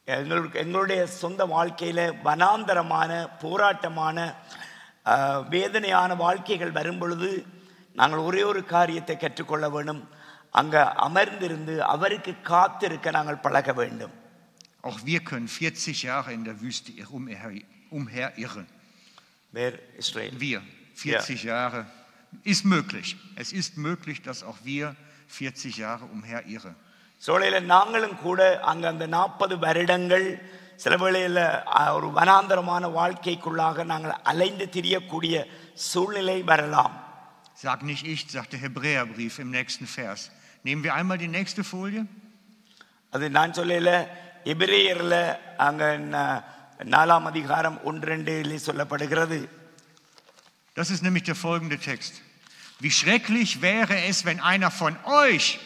எங்களுக்கு 0.04 0.58
எங்களுடைய 0.64 1.00
சொந்த 1.22 1.44
வாழ்க்கையில் 1.56 2.04
வனாந்தரமான 2.26 3.10
போராட்டமான 3.44 4.16
வேதனையான 5.54 6.14
வாழ்க்கைகள் 6.26 6.78
வரும் 6.78 6.98
பொழுது 6.98 7.30
நாங்கள் 8.00 8.26
ஒரே 8.30 8.42
ஒரு 8.52 8.62
காரியத்தை 8.64 9.16
கற்றுக்கொள்ள 9.16 9.68
வேண்டும். 9.76 10.02
அங்கே 10.55 10.81
அமர்ந்திருந்து 11.05 11.75
அவருக்கு 11.87 12.33
காத்திருக்க 12.43 13.11
நாங்கள் 13.11 13.43
பழக 13.45 13.73
வேண்டும் 13.73 14.13
Auch 14.83 14.99
wir 15.03 15.19
können 15.21 15.47
40 15.49 16.03
Jahre 16.03 16.31
in 16.31 16.43
der 16.45 16.55
Wüste 16.61 16.91
umher, 17.11 17.43
umherirren. 17.91 18.67
Where 19.53 19.77
Israel 19.97 20.35
Wir, 20.39 20.59
40 20.97 21.43
Jahre, 21.43 21.81
ist 22.45 22.63
möglich. 22.65 23.09
Es 23.35 23.49
ist 23.53 23.73
möglich, 23.79 24.17
dass 24.21 24.39
auch 24.43 24.59
wir 24.63 24.87
40 25.29 25.77
Jahre 25.77 26.05
umherirren. 26.15 26.75
சோழையில் 27.23 27.65
நாங்களும் 27.65 28.17
கூட 28.19 28.39
அங்கே 28.63 28.87
அந்த 28.87 29.05
நாற்பது 29.07 29.55
வருடங்கள் 29.57 30.27
சில 30.75 30.95
வேளையில் 30.97 31.41
அஹ், 31.75 31.93
ஒரு 31.93 32.07
வனாந்தரமான 32.11 32.83
வாழ்க்கைக்குள்ளாக 32.95 33.83
நாங்கள் 33.83 34.19
அலைந்து 34.23 34.65
திரியக்கூடிய 34.73 35.35
சூழ்நிலை 35.83 36.41
வரலாம் 36.43 36.95
Sag 37.59 37.83
nicht 37.83 38.05
ich, 38.05 38.29
sagt 38.29 38.53
der 38.53 38.59
Hebräerbrief 38.59 39.39
im 39.39 39.49
nächsten 39.49 39.87
Vers. 39.87 40.31
Nehmen 40.63 40.83
wir 40.83 40.93
einmal 40.93 41.17
die 41.17 41.27
nächste 41.27 41.63
Folie. 41.63 42.05
அது 43.09 43.29
நான் 43.29 43.53
சொல்லல 43.53 43.91
எபிரேயரில் 44.43 45.37
அங்கே 45.57 45.89
நாலாம் 46.95 47.27
அதிகாரம் 47.31 47.77
ஒன்றெண்டிலே 47.89 48.57
சொல்லப்படுகிறது 48.67 49.49
Das 50.77 50.89
ist 50.89 51.03
nämlich 51.03 51.23
der 51.23 51.35
folgende 51.35 51.77
Text. 51.79 52.13
Wie 52.79 52.91
schrecklich 52.91 53.61
wäre 53.61 54.03
es, 54.09 54.25
wenn 54.25 54.41
einer 54.41 54.71
von 54.71 54.97
euch, 55.05 55.59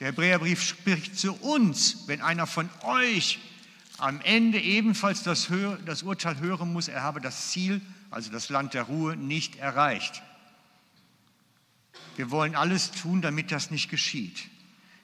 der 0.00 0.06
Hebräerbrief 0.06 0.62
spricht 0.62 1.18
zu 1.18 1.34
uns, 1.34 2.04
wenn 2.06 2.22
einer 2.22 2.46
von 2.46 2.70
euch 2.82 3.38
am 3.98 4.20
Ende 4.22 4.58
ebenfalls 4.58 5.22
das, 5.22 5.50
Hör, 5.50 5.76
das 5.84 6.02
Urteil 6.02 6.38
hören 6.38 6.72
muss, 6.72 6.88
er 6.88 7.02
habe 7.02 7.20
das 7.20 7.50
Ziel, 7.50 7.82
also 8.10 8.32
das 8.32 8.48
Land 8.48 8.72
der 8.72 8.84
Ruhe, 8.84 9.16
nicht 9.16 9.56
erreicht. 9.56 10.22
Wir 12.15 12.31
wollen 12.31 12.55
alles 12.55 12.91
tun, 12.91 13.21
damit 13.21 13.51
das 13.51 13.71
nicht 13.71 13.89
geschieht. 13.89 14.49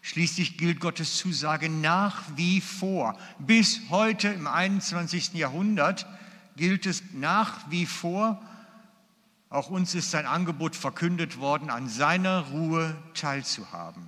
Schließlich 0.02 0.58
gilt 0.58 0.80
Gottes 0.80 1.17
Zusage 1.17 1.70
nach 1.70 2.24
wie 2.36 2.62
vor. 2.62 3.17
Bis 3.39 3.82
heute 3.89 4.30
im 4.30 4.48
21. 4.48 5.34
Jahrhundert 5.34 6.06
gilt 6.56 6.86
es 6.86 7.04
nach 7.13 7.70
wie 7.70 7.86
vor, 7.86 8.41
auch 9.50 9.70
uns 9.70 9.96
ist 9.96 10.12
sein 10.12 10.26
Angebot 10.26 10.76
verkündet 10.76 11.38
worden, 11.38 11.70
an 11.70 11.88
seiner 11.88 12.41
Ruhe 12.48 12.96
teilzuhaben. 13.13 14.06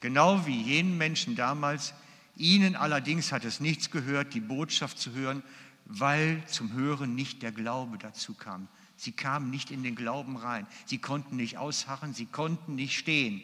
Genau 0.00 0.46
wie 0.46 0.62
jenen 0.62 0.96
Menschen 0.96 1.34
damals. 1.34 1.94
Ihnen 2.36 2.76
allerdings 2.76 3.32
hat 3.32 3.44
es 3.44 3.60
nichts 3.60 3.90
gehört, 3.90 4.34
die 4.34 4.40
Botschaft 4.40 4.98
zu 4.98 5.12
hören, 5.12 5.42
weil 5.84 6.44
zum 6.46 6.72
Hören 6.74 7.14
nicht 7.14 7.42
der 7.42 7.50
Glaube 7.50 7.98
dazu 7.98 8.34
kam. 8.34 8.68
Sie 8.96 9.12
kamen 9.12 9.50
nicht 9.50 9.70
in 9.70 9.82
den 9.82 9.94
Glauben 9.94 10.36
rein. 10.38 10.66
Sie 10.86 10.98
konnten 10.98 11.36
nicht 11.36 11.56
ausharren, 11.58 12.14
sie 12.14 12.28
konnten 12.38 12.74
nicht 12.74 12.96
stehen. 13.00 13.34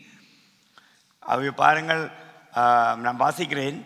அவை 1.22 1.48
பாருங்கள் 1.62 2.02
நான் 3.04 3.20
வாசிக்கிறேன் 3.20 3.76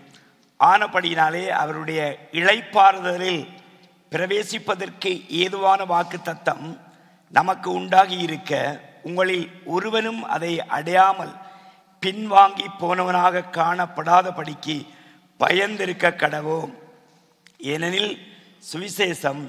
ஆனபடியினாலே 0.60 1.42
அவருடைய 1.62 2.00
இழைப்பாறுதலில் 2.38 3.42
பிரவேசிப்பதற்கு 4.12 5.10
ஏதுவான 5.42 5.80
வாக்கு 5.84 6.18
தத்தம் 6.22 6.66
நமக்கு 7.32 7.68
உண்டாகி 7.80 8.18
இருக்க 8.26 8.52
உங்களில் 9.02 9.46
ஒருவனும் 9.74 10.22
அதை 10.36 10.52
அடையாமல் 10.76 11.34
பின்வாங்கி 12.02 12.66
போனவனாக 12.80 13.44
காணப்படாதபடிக்கு 13.58 14.76
பயந்திருக்க 15.40 16.14
கடவோம் 16.22 16.72
ஏனெனில் 17.72 18.12
சுவிசேஷம் 18.72 19.42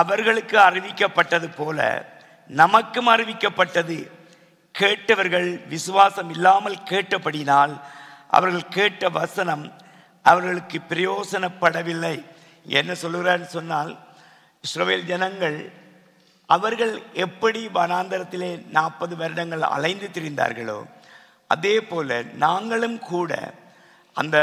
அவர்களுக்கு 0.00 0.56
அறிவிக்கப்பட்டது 0.68 1.48
போல 1.60 1.78
நமக்கும் 2.60 3.10
அறிவிக்கப்பட்டது. 3.14 3.98
கேட்டவர்கள் 4.74 5.48
விசுவாசம் 5.74 6.30
இல்லாமல் 6.34 6.78
கேட்டபடினால் 6.90 7.74
அவர்கள் 8.36 8.74
கேட்ட 8.76 9.08
வசனம் 9.20 9.64
அவர்களுக்கு 10.24 10.78
பிரயோசனப்படவில்லை. 10.90 12.16
என்ன 12.66 12.92
சொல்லுகிறான்னு 13.02 13.48
சொன்னால் 13.56 13.92
இஸ்ரோவேல் 14.64 15.08
ஜனங்கள் 15.10 15.58
அவர்கள் 16.48 16.94
எப்படி 17.24 17.60
வனாந்தரத்திலே 17.76 18.50
நாற்பது 18.76 19.14
வருடங்கள் 19.20 19.62
அலைந்து 19.76 20.08
திரிந்தார்களோ 20.16 20.78
அதே 21.50 21.74
போல 21.90 22.18
நாங்களும் 22.44 22.98
கூட 23.12 23.30
அந்த 24.16 24.36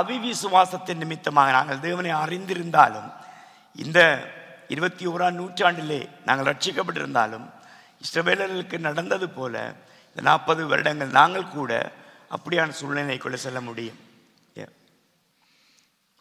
அவிவிசுவாசத்தின் 0.00 1.00
நிமித்தமாக 1.02 1.54
நாங்கள் 1.56 1.84
தேவனை 1.86 2.12
அறிந்திருந்தாலும் 2.22 3.08
இந்த 3.76 4.00
இருபத்தி 4.67 5.07
ஓராம் 5.07 5.37
நூற்றாண்டிலே 5.39 6.09
நாங்கள் 6.25 6.49
ரட்சிக்கப்பட்டிருந்தாலும் 6.51 7.45
இஸ்ரவேலர்களுக்கு 8.05 8.79
நடந்தது 8.79 9.29
போல 9.29 9.55
இந்த 10.09 10.21
நாற்பது 10.21 10.67
வருடங்கள் 10.67 11.11
நாங்கள் 11.11 11.47
கூட 11.49 11.91
அப்படியான 12.31 12.71
சூழ்நிலைக்குள்ள 12.71 13.33
செல்ல 13.33 13.61
முடியும் 13.61 13.99
Yeah. 14.55 14.71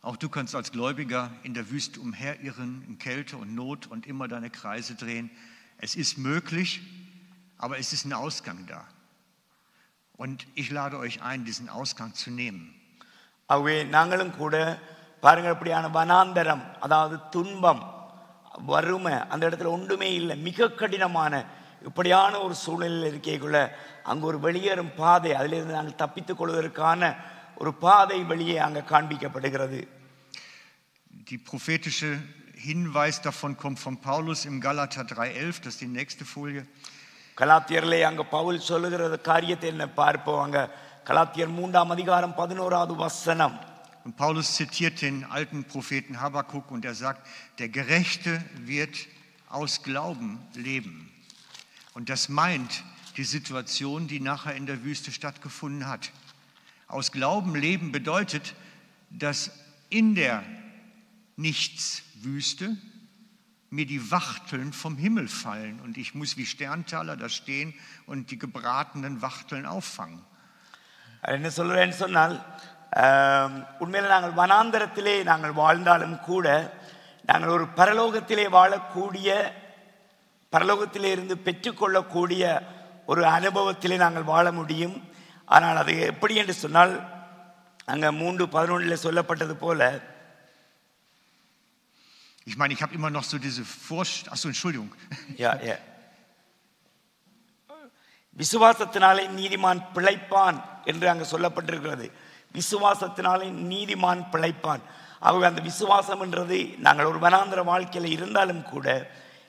Auch 0.02 0.16
du 0.16 0.28
kannst 0.28 0.54
als 0.54 0.70
Gläubiger 0.72 1.30
in 1.42 1.54
der 1.54 1.70
Wüste 1.70 2.00
umherirren, 2.00 2.84
in 2.88 2.98
Kälte 2.98 3.36
und 3.36 3.54
Not 3.54 3.86
und 3.86 4.06
immer 4.06 4.28
deine 4.28 4.50
Kreise 4.50 4.94
drehen. 4.94 5.30
Es 5.78 5.94
ist 5.96 6.18
möglich, 6.18 6.80
aber 7.58 7.78
es 7.78 7.92
ist 7.92 8.04
ein 8.04 8.12
Ausgang 8.12 8.66
da. 8.66 8.84
Und 10.14 10.46
ich 10.54 10.70
lade 10.70 10.98
euch 10.98 11.22
ein, 11.22 11.44
diesen 11.44 11.68
Ausgang 11.68 12.14
zu 12.14 12.30
nehmen. 12.30 12.74
ஆகவே 13.46 13.84
நாங்களும் 13.84 14.36
கூட 14.36 14.54
பாருங்கள் 15.20 15.52
இப்படியான 15.52 15.88
வனாந்தரம் 15.88 16.78
அதாவது 16.80 17.20
துன்பம் 17.30 17.91
வறுமை 18.69 19.13
அந்த 19.31 19.43
இடத்துல 19.49 19.73
ஒன்றுமே 19.77 20.09
இல்லை 20.13 20.35
மிக 20.47 20.69
கடினமான 20.81 21.33
இப்படியான 21.87 22.33
ஒரு 22.39 22.55
சூழ்நிலையில் 22.55 23.09
இருக்கைக்குள்ள 23.11 23.59
அங்கே 24.03 24.25
ஒரு 24.25 24.39
வெளியேறும் 24.39 24.93
பாதை 24.95 25.31
அதிலிருந்து 25.31 25.77
நாங்கள் 25.77 26.01
தப்பித்துக் 26.03 26.39
கொள்வதற்கான 26.39 27.01
ஒரு 27.57 27.73
பாதை 27.85 28.19
வெளியே 28.25 28.57
அங்கே 28.67 28.83
காண்பிக்கப்படுகிறது 28.93 29.81
Die 31.27 31.37
prophetische 31.49 32.09
Hinweis 32.63 33.17
davon 33.21 33.51
kommt 33.57 33.79
von 33.79 33.95
Paulus 33.99 34.39
im 34.45 34.55
Galater 34.59 35.03
3,11. 35.03 35.59
Das 35.63 35.73
ist 35.73 35.81
die 35.81 35.91
nächste 35.99 36.25
Folie. 36.25 36.63
கலாத்தியர்லே 37.37 37.99
அங்க 38.01 38.23
பவுல் 38.33 38.57
சொல்லுகிற 38.61 39.03
காரியத்தை 39.27 39.67
என்ன 39.69 39.85
பார்ப்போம் 39.99 40.41
அங்க 40.41 40.59
கலாத்தியர் 41.05 41.53
மூன்றாம் 41.59 41.93
அதிகாரம் 41.95 42.35
பதினோராவது 42.35 42.93
வசனம் 42.95 43.55
Und 44.03 44.17
Paulus 44.17 44.55
zitiert 44.55 45.01
den 45.01 45.23
alten 45.23 45.63
Propheten 45.63 46.19
Habakkuk 46.19 46.71
und 46.71 46.83
er 46.83 46.95
sagt, 46.95 47.25
der 47.59 47.69
Gerechte 47.69 48.43
wird 48.57 49.07
aus 49.47 49.83
Glauben 49.83 50.39
leben. 50.55 51.09
Und 51.93 52.09
das 52.09 52.27
meint 52.27 52.83
die 53.17 53.23
Situation, 53.23 54.07
die 54.07 54.19
nachher 54.19 54.55
in 54.55 54.65
der 54.65 54.83
Wüste 54.83 55.11
stattgefunden 55.11 55.87
hat. 55.87 56.11
Aus 56.87 57.11
Glauben 57.11 57.55
leben 57.55 57.91
bedeutet, 57.91 58.55
dass 59.09 59.51
in 59.89 60.15
der 60.15 60.43
Nichtswüste 61.37 62.77
mir 63.69 63.85
die 63.85 64.11
Wachteln 64.11 64.73
vom 64.73 64.97
Himmel 64.97 65.27
fallen 65.27 65.79
und 65.79 65.97
ich 65.97 66.13
muss 66.13 66.37
wie 66.37 66.45
Sterntaler 66.45 67.17
da 67.17 67.29
stehen 67.29 67.73
und 68.05 68.31
die 68.31 68.37
gebratenen 68.37 69.21
Wachteln 69.21 69.65
auffangen. 69.65 70.21
உண்மையில 73.79 74.13
நாங்கள் 74.13 74.39
வனாந்தரத்திலே 74.39 75.15
நாங்கள் 75.23 75.59
வாழ்ந்தாலும் 75.61 76.17
கூட 76.21 76.47
நாங்கள் 77.29 77.53
ஒரு 77.55 77.65
பரலோகத்திலே 77.77 78.45
வாழக்கூடிய 78.55 79.29
பரலோகத்திலே 80.53 81.11
இருந்து 81.11 81.35
பெற்றுக்கொள்ளக்கூடிய 81.37 82.43
ஒரு 83.05 83.21
அனுபவத்திலே 83.37 83.97
நாங்கள் 83.97 84.23
வாழ 84.23 84.45
முடியும் 84.51 84.97
ஆனால் 85.47 85.77
அது 85.77 85.93
எப்படி 86.11 86.35
என்று 86.35 86.55
சொன்னால் 86.55 86.93
அங்கே 87.85 88.09
மூன்று 88.21 88.45
பதினொன்றில் 88.55 89.03
சொல்லப்பட்டது 89.05 89.57
போல 89.57 89.91
Ich 92.47 92.57
meine, 92.57 92.73
ich 92.73 92.81
habe 92.81 92.93
immer 92.93 93.09
noch 93.09 93.23
so 93.23 93.37
diese 93.37 93.61
Vorstellung, 93.63 94.31
achso, 94.33 94.47
Entschuldigung. 94.49 94.89
யா, 95.37 95.51
யா. 95.67 95.75
விசுவாசத்தினாலே 98.37 99.23
நீதிமான் 99.29 99.81
பிழைப்பான் 99.95 100.57
என்று 100.83 101.05
அங்கு 101.09 101.25
சொல்லப்பட்டிருக்கிறது 101.31 102.07
விசுவாசத்தினாலே 102.52 103.48
நீதிமான் 103.72 104.22
பிழைப்பான் 104.32 104.84
ஆகவே 105.20 105.46
அந்த 105.46 105.60
விசுவாசம் 105.60 106.20
என்றது 106.20 106.58
நாங்கள் 106.78 107.06
ஒரு 107.06 107.18
வனாந்திர 107.18 107.64
வாழ்க்கையில் 107.64 108.10
இருந்தாலும் 108.10 108.62
கூட 108.62 108.86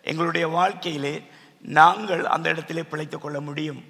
எங்களுடைய 0.04 0.48
வாழ்க்கையிலே 0.48 1.16
நாங்கள் 1.62 2.26
அந்த 2.26 2.50
இடத்திலே 2.50 2.84
பிழைத்துக் 2.84 3.22
கொள்ள 3.22 3.40
முடியும் 3.42 3.82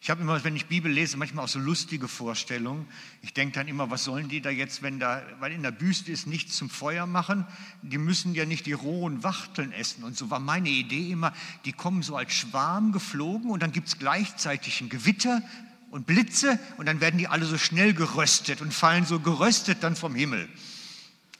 Ich 0.00 0.10
habe 0.10 0.20
immer, 0.20 0.44
wenn 0.44 0.54
ich 0.54 0.66
Bibel 0.66 0.92
lese, 0.92 1.16
manchmal 1.16 1.44
auch 1.44 1.48
so 1.48 1.58
lustige 1.58 2.06
Vorstellungen. 2.06 2.86
Ich 3.22 3.32
denke 3.34 3.54
dann 3.58 3.66
immer, 3.66 3.90
was 3.90 4.04
sollen 4.04 4.28
die 4.28 4.40
da 4.40 4.50
jetzt, 4.50 4.82
wenn 4.84 5.00
da, 5.00 5.22
weil 5.40 5.50
in 5.50 5.64
der 5.64 5.80
Wüste 5.80 6.12
ist 6.12 6.28
nichts 6.28 6.56
zum 6.56 6.68
Feuer 6.70 7.06
machen, 7.06 7.46
die 7.82 7.98
müssen 7.98 8.34
ja 8.34 8.44
nicht 8.44 8.66
die 8.66 8.72
rohen 8.72 9.24
Wachteln 9.24 9.72
essen. 9.72 10.04
Und 10.04 10.16
so 10.16 10.30
war 10.30 10.38
meine 10.38 10.68
Idee 10.68 11.10
immer, 11.10 11.32
die 11.64 11.72
kommen 11.72 12.02
so 12.02 12.14
als 12.14 12.32
Schwarm 12.34 12.92
geflogen 12.92 13.50
und 13.50 13.64
dann 13.64 13.72
gibt 13.72 13.88
es 13.88 13.98
gleichzeitig 13.98 14.80
ein 14.80 14.90
Gewitter 14.90 15.42
und 15.90 16.06
Blitze 16.06 16.50
und 16.78 16.86
dann 16.86 17.00
werden 17.00 17.18
die 17.18 17.28
alle 17.28 17.46
so 17.46 17.58
schnell 17.58 17.92
geröstet 17.94 18.60
und 18.60 18.72
fallen 18.74 19.04
so 19.06 19.18
geröstet 19.20 19.78
dann 19.82 19.96
vom 19.96 20.14
Himmel. 20.14 20.42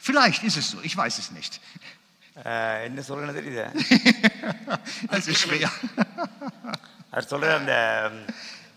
Vielleicht 0.01 0.43
ist 0.45 0.57
es 0.57 0.71
so, 0.71 0.79
ich 0.83 0.97
weiß 0.97 1.17
es 1.19 1.31
nicht. 1.33 1.55
அஹ், 2.45 2.79
என்ன 2.87 3.01
சொல்றேன்னு 3.03 3.37
தெரியுதா 3.39 3.67
Das 5.11 5.27
ist 5.27 5.41
schwer. 5.43 5.71
அவர் 7.13 7.29
சொல்கிற 7.29 7.51
அந்த 7.59 7.75
ம், 8.09 8.19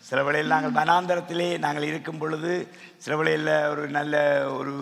சில 0.02 0.20
வேளையில் 0.24 0.54
நாங்கள் 0.54 0.76
வனாந்தரத்திலே 0.78 1.48
நாங்கள் 1.58 1.89
இருக்கும் 1.89 2.20
பொழுது 2.20 2.52
சில 3.00 3.15
வேளையில் 3.18 3.50
ஒரு 3.72 3.84
நல்ல 3.89 4.15
ஒரு 4.60 4.74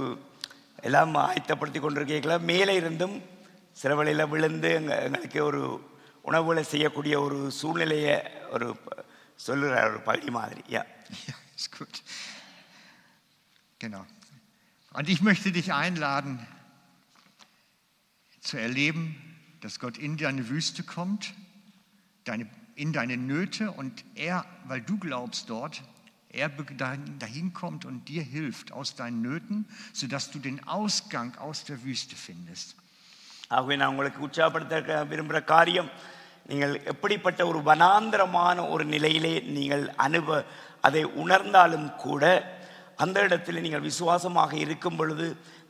எல்லாம் 0.83 1.13
ஆயத்தப்படுத்தி 1.23 1.79
கொண்டிருக்கீங்களா 1.79 2.37
மேலே 2.51 2.75
இருந்தும் 2.75 3.15
சில 3.77 3.95
வேளையில் 3.95 4.29
விழுந்து 4.33 4.69
எங்க 4.73 4.93
எங்களுக்கு 5.07 5.39
ஒரு 5.43 5.61
உணவுகளை 6.25 6.63
செய்யக்கூடிய 6.65 7.15
ஒரு 7.21 7.39
சூழ்நிலையை 7.59 8.15
ஒரு 8.51 8.67
ப- 9.41 9.43
சொல்லுற 9.47 9.73
ஒரு 9.89 9.99
பகுதி 10.09 10.31
மாதிரி 10.39 10.63
யா 10.75 10.83
Ja, 11.27 11.33
ist 11.59 11.69
gut. 11.77 11.95
Genau. 13.83 14.03
Und 14.97 15.07
ich 15.13 15.21
möchte 15.27 15.49
dich 15.57 15.67
einladen, 15.83 16.33
zu 18.41 18.57
erleben, 18.57 19.03
dass 19.61 19.79
Gott 19.79 19.97
in 19.97 20.17
deine 20.17 20.43
Wüste 20.49 20.83
kommt, 20.83 21.33
deine, 22.25 22.45
in 22.75 22.93
deine 22.93 23.17
Nöte 23.17 23.71
und 23.71 24.03
er, 24.15 24.45
weil 24.65 24.81
du 24.81 24.97
glaubst 24.97 25.49
dort, 25.49 25.81
er 26.29 26.49
be- 26.49 26.65
dahin 26.83 27.19
dahin 27.19 27.53
kommt 27.53 27.85
und 27.85 28.07
dir 28.09 28.23
hilft 28.35 28.71
aus 28.71 28.95
deinen 28.95 29.21
Nöten, 29.21 29.67
sodass 29.93 30.31
du 30.31 30.39
den 30.39 30.63
Ausgang 30.67 31.35
aus 31.47 31.63
der 31.69 31.79
Wüste 31.83 32.15
findest. 32.27 32.69
ஆகவே 33.57 33.75
நான் 33.79 33.91
உங்களுக்கு 33.93 34.19
உற்சாகப்படுத்த 34.27 34.95
விரும்புகிற 35.11 35.39
காரியம் 35.53 35.89
நீங்கள் 36.46 36.74
எப்படிப்பட்ட 36.84 37.40
ஒரு 37.46 37.58
வனாந்தரமான 37.62 38.68
ஒரு 38.68 38.84
நிலையிலே 38.84 39.34
நீங்கள் 39.56 39.84
அனுப 39.96 40.44
அதை 40.80 41.02
உணர்ந்தாலும் 41.22 41.88
கூட 41.96 42.22
அந்த 42.96 43.18
இடத்தில் 43.22 43.60
நீங்கள் 43.60 43.80
விசுவாசமாக 43.80 44.52
இருக்கும் 44.56 44.96
பொழுது 44.96 45.26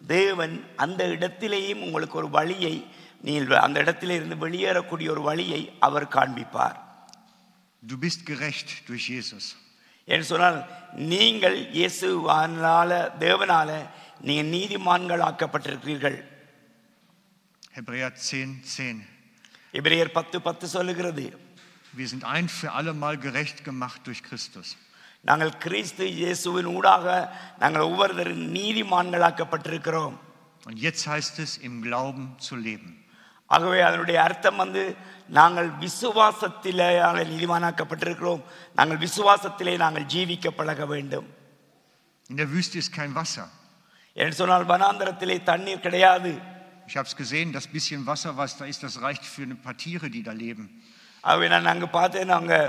தேவன் 0.06 0.54
அந்த 0.76 1.02
இடத்திலேயும் 1.06 1.82
உங்களுக்கு 1.82 2.16
ஒரு 2.18 2.30
வழியை 2.30 2.74
நீங்கள் 3.20 3.64
அந்த 3.66 3.80
இடத்திலே 3.80 4.14
இருந்து 4.14 4.36
வெளியேறக்கூடிய 4.46 5.08
ஒரு 5.10 5.22
வழியை 5.22 5.62
அவர் 5.80 6.14
காண்பிப்பார் 6.16 6.78
Du 7.82 7.96
bist 7.96 8.20
gerecht 8.30 8.70
durch 8.88 9.04
Jesus. 9.08 9.44
என்று 10.08 10.24
சொன்னால் 10.24 10.58
நீங்கள் 11.10 11.56
இயேசுவானால 11.78 12.90
தேவனால 13.18 13.70
நீங்கள் 14.20 14.52
நீதிமான்கள் 14.56 15.24
ஆக்கப்பட்டிருக்கிறீர்கள் 15.28 16.18
Hebräer 17.74 18.10
10, 18.22 18.40
10. 18.68 19.11
எபிரேயர் 19.73 20.15
பத்து 20.17 20.37
பத்து 20.41 20.65
சொல்லுகிறது 20.75 21.25
Wir 21.93 22.07
sind 22.07 22.23
ein 22.35 22.47
für 22.49 22.69
alle 22.77 22.93
Mal 22.95 23.15
gerecht 23.19 23.59
gemacht 23.67 24.01
durch 24.07 24.21
Christus. 24.27 24.67
நாங்கள் 25.25 25.53
கிறிஸ்து 25.63 26.05
இயேசுவின் 26.17 26.69
ஊடாக 26.73 27.05
நாங்கள் 27.59 27.87
ஒவ்வொருத்தரும் 27.89 28.45
நீதிமான்களாக்கப்பட்டிருக்கிறோம் 28.57 30.15
Und 30.65 30.77
jetzt 30.79 31.03
heißt 31.07 31.35
es, 31.39 31.51
im 31.59 31.75
Glauben 31.81 32.25
zu 32.39 32.55
leben. 32.67 32.91
ஆகவே 33.49 33.79
அதனுடைய 33.81 34.17
அர்த்தம் 34.23 34.59
வந்து 34.63 34.81
நாங்கள் 35.29 35.69
விசுவாசத்திலே 35.83 36.87
நாங்கள் 36.99 37.29
நீதிமானாக்கப்பட்டிருக்கிறோம் 37.33 38.41
நாங்கள் 38.75 38.99
விசுவாசத்திலே 39.05 39.73
நாங்கள் 39.83 40.09
ஜீவிக்க 40.13 40.47
பழக 40.51 40.85
வேண்டும் 40.93 41.27
In 42.29 42.37
der 42.37 42.49
Wüste 42.53 42.77
ist 42.77 42.91
kein 42.93 43.13
Wasser. 43.19 43.47
என்று 44.17 44.35
சொன்னால் 44.39 44.69
வனாந்தரத்திலே 44.71 45.37
தண்ணீர் 45.49 45.85
கிடையாது 45.85 46.31
Ich 46.91 46.95
habe 46.97 47.07
es 47.07 47.15
gesehen, 47.15 47.51
das 47.51 47.65
bisschen 47.67 48.05
Wasser, 48.05 48.31
was 48.37 48.57
da 48.57 48.65
ist, 48.65 48.81
das 48.83 48.95
reicht 49.01 49.25
für 49.25 49.43
ein 49.43 49.57
paar 49.65 49.75
Tiere, 49.77 50.09
die 50.09 50.23
da 50.23 50.33
leben. 50.45 50.65
ஆகவே 51.23 51.47
நான் 51.53 51.71
அங்கே 51.73 51.87
பார்த்தேன் 51.97 52.29
அங்கே 52.39 52.59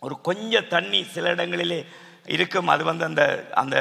ஒரு 0.00 0.14
கொஞ்சம் 0.28 0.68
தண்ணி 0.74 1.00
சில 1.14 1.30
இடங்களிலே 1.34 1.80
இருக்கும் 2.36 2.68
அது 2.74 2.84
வந்து 2.84 3.04
அந்த 3.10 3.22
அந்த 3.62 3.76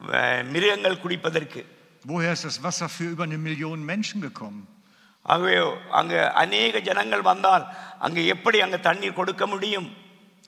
அஹ், 0.00 0.42
மிருகங்கள் 0.54 1.02
குடிப்பதற்கு 1.04 1.62
Woher 2.04 2.32
ist 2.36 2.44
das 2.44 2.58
Wasser 2.64 2.88
für 2.96 3.08
über 3.14 3.24
eine 3.28 3.38
Million 3.46 3.78
Menschen 3.92 4.20
gekommen? 4.26 4.62
ஆகவே 5.26 5.54
அங்கே 6.00 6.18
அநேக 6.42 6.80
ஜனங்கள் 6.88 7.22
வந்தால் 7.30 7.64
அங்கே 8.06 8.22
எப்படி 8.34 8.58
அங்கே 8.66 8.78
தண்ணீர் 8.88 9.18
கொடுக்க 9.20 9.46
முடியும் 9.54 9.88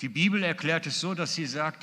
Die 0.00 0.12
Bibel 0.18 0.40
erklärt 0.52 0.84
es 0.86 0.96
so, 1.02 1.08
dass 1.20 1.30
sie 1.38 1.46
sagt, 1.58 1.82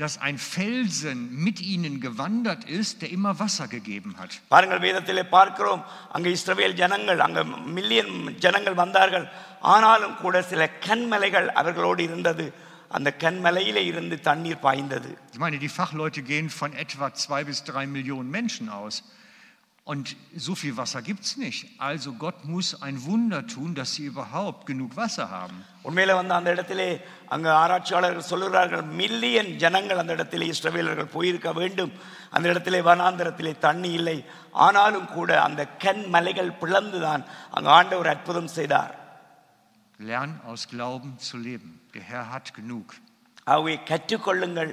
dass 0.00 0.14
ein 0.18 0.36
Felsen 0.54 1.18
mit 1.44 1.58
ihnen 1.72 1.94
gewandert 2.00 2.62
ist, 2.78 3.00
der 3.02 3.10
immer 3.16 3.32
Wasser 3.42 3.66
gegeben 3.76 4.12
hat. 4.20 4.32
பாருங்கள் 4.52 4.82
வேதத்திலே 4.86 5.24
பார்க்கிறோம் 5.36 5.82
அங்கே 6.16 6.30
இஸ்ரவேல் 6.38 6.76
ஜனங்கள் 6.82 7.20
அங்கே 7.26 7.42
மில்லியன் 7.78 8.12
ஜனங்கள் 8.44 8.80
வந்தார்கள் 8.82 9.26
ஆனாலும் 9.74 10.16
கூட 10.24 10.42
சில 10.52 10.62
கண்மலைகள் 10.86 11.48
அவர்களோடு 11.60 12.02
இருந்தது 12.08 12.46
அந்த 12.96 13.08
கண்மலையிலே 13.22 13.82
இருந்து 13.92 14.16
தண்ணீர் 14.28 14.64
பாய்ந்தது 14.66 15.10
Ich 15.34 15.40
meine, 15.44 15.58
die 15.64 15.72
Fachleute 15.78 16.20
gehen 16.32 16.48
von 16.60 16.72
etwa 16.84 17.06
zwei 17.24 17.42
bis 17.50 17.58
drei 17.70 17.84
Millionen 17.96 18.30
Menschen 18.38 18.68
aus. 18.80 18.96
Und 19.86 20.06
so 20.36 20.52
viel 20.56 20.76
Wasser 20.76 21.00
gibt 21.00 21.22
es 21.26 21.36
nicht. 21.36 21.60
Also 21.80 22.12
Gott 22.14 22.44
muss 22.44 22.68
ein 22.82 22.96
Wunder 23.04 23.46
tun, 23.46 23.68
dass 23.76 23.90
sie 23.94 24.06
überhaupt 24.06 24.66
genug 24.70 24.90
Wasser 25.00 25.26
haben. 25.30 25.58
உண்மையில 25.84 26.14
வந்து 26.20 26.34
அந்த 26.38 26.50
இடத்திலே 26.54 26.86
அங்கே 27.34 27.50
ஆராய்ச்சியாளர்கள் 27.62 28.30
சொல்லுகிறார்கள் 28.30 28.82
மில்லியன் 29.00 29.50
ஜனங்கள் 29.62 30.00
அந்த 30.02 30.12
இடத்திலே 30.16 30.46
இஸ்ரவேலர்கள் 30.54 31.12
போயிருக்க 31.14 31.50
வேண்டும் 31.60 31.92
அந்த 32.34 32.46
இடத்திலே 32.52 32.80
வனாந்தரத்திலே 32.88 33.52
தண்ணி 33.66 33.90
இல்லை 33.98 34.16
ஆனாலும் 34.66 35.08
கூட 35.16 35.30
அந்த 35.46 35.62
கண்மலைகள் 35.84 36.50
பிளந்துதான் 36.62 37.24
அங்கே 37.56 37.70
ஆண்டவர் 37.78 38.12
அற்புதம் 38.14 38.54
செய்தார் 38.58 38.94
Lern 40.00 40.32
aus 40.46 40.62
Glauben 40.68 41.12
zu 41.20 41.36
leben. 41.38 41.70
Der 41.94 42.02
Herr 42.02 42.24
hat 42.32 42.46
genug. 42.56 42.88
ஆகவே 43.46 43.74
கற்றுக்கொள்ளுங்கள் 43.90 44.72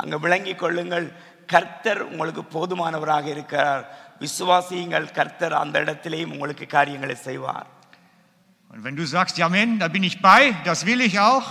அங்கே 0.00 0.16
விளங்கிக் 0.24 0.62
கொள்ளுங்கள் 0.62 1.06
கர்த்தர் 1.52 2.00
உங்களுக்கு 2.10 2.42
போதுமானவராக 2.54 3.26
இருக்கிறார் 3.34 3.82
விசுவாசியுங்கள் 4.22 5.06
கர்த்தர் 5.18 5.54
அந்த 5.62 5.76
இடத்திலேயும் 5.84 6.34
உங்களுக்கு 6.36 6.66
காரியங்களை 6.76 7.16
செய்வார் 7.28 7.68
Und 8.70 8.80
wenn 8.84 8.96
du 8.96 9.04
sagst, 9.06 9.36
ja, 9.36 9.46
Amen, 9.46 9.70
da 9.78 9.88
bin 9.88 10.02
ich 10.02 10.16
bei, 10.22 10.42
das 10.64 10.80
will 10.88 11.00
ich 11.02 11.16
auch. 11.30 11.48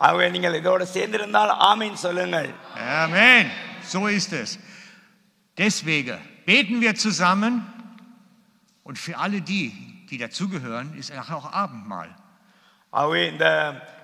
ஆகவே 0.00 0.26
நீங்கள் 0.30 0.56
இதோட 0.60 0.82
சேர்ந்திருந்தால் 0.94 1.52
ஆமீன் 1.68 1.98
சொல்லுங்கள் 2.04 2.48
Amen. 3.02 3.44
So 3.92 4.00
ist 4.18 4.32
es. 4.34 4.50
Deswegen 5.56 6.18
beten 6.46 6.76
wir 6.80 6.94
zusammen 6.96 7.52
und 8.86 8.96
für 8.98 9.14
alle 9.18 9.40
die, 9.42 9.66
die 10.10 10.18
dazugehören, 10.18 10.88
ist 11.00 11.10
auch 11.36 11.46
Abendmahl. 11.62 12.10
ஆகவே 12.92 13.20
இந்த 13.32 13.46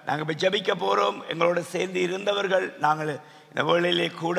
நாங்கள் 0.06 0.24
இப்போ 0.24 0.36
ஜெபிக்க 0.42 0.70
போகிறோம் 0.76 1.18
எங்களோட 1.32 1.60
சேர்ந்து 1.74 2.00
இருந்தவர்கள் 2.02 2.66
நாங்கள் 2.78 3.10
இந்த 3.50 3.62
வேளையிலே 3.68 4.08
கூட 4.22 4.38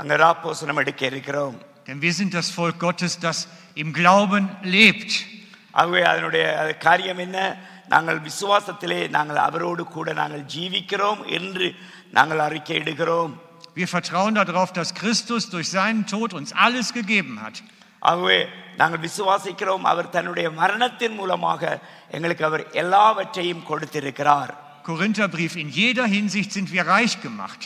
அங்கே 0.00 0.16
ராப்போசனம் 0.24 0.80
எடுக்க 0.82 1.02
இருக்கிறோம் 1.06 1.56
Denn 1.86 2.02
wir 2.02 2.12
sind 2.12 2.34
das 2.34 2.50
Volk 2.50 2.78
Gottes, 2.78 3.18
das 3.18 3.38
im 3.74 3.92
Glauben 3.92 4.44
lebt. 4.76 5.10
ஆகவே 5.72 6.00
அதனுடைய 6.12 6.44
அது 6.60 6.72
காரியம் 6.86 7.20
என்ன 7.26 7.38
நாங்கள் 7.88 8.18
விசுவாசத்திலே 8.28 9.00
நாங்கள் 9.16 9.40
அவரோடு 9.48 9.82
கூட 9.96 10.08
நாங்கள் 10.12 10.44
ஜீவிக்கிறோம் 10.54 11.20
என்று 11.38 11.68
நாங்கள் 12.18 12.44
அறிக்கையிடுகிறோம் 12.48 13.34
Wir 13.80 13.86
vertrauen 13.86 14.34
darauf, 14.34 14.70
dass 14.72 14.88
Christus 15.00 15.42
durch 15.50 15.68
seinen 15.78 16.02
Tod 16.12 16.30
uns 16.38 16.50
alles 16.66 16.88
gegeben 16.98 17.36
hat. 17.44 17.56
ஆகவே 18.02 18.38
நாங்கள் 18.80 19.02
விசுவாசிக்கிறோம் 19.06 19.84
அவர் 19.92 20.10
தன்னுடைய 20.16 20.48
மரணத்தின் 20.60 21.16
மூலமாக 21.20 21.62
எங்களுக்கு 22.16 22.44
அவர் 22.44 22.64
எல்லாவற்றையும் 22.82 23.66
கொடுத்திருக்கிறார் 23.70 24.52
Korintherbrief, 24.88 25.54
in 25.56 25.68
jeder 25.68 26.06
Hinsicht 26.06 26.50
sind 26.56 26.68
wir 26.74 26.84
reich 26.86 27.14
gemacht. 27.20 27.62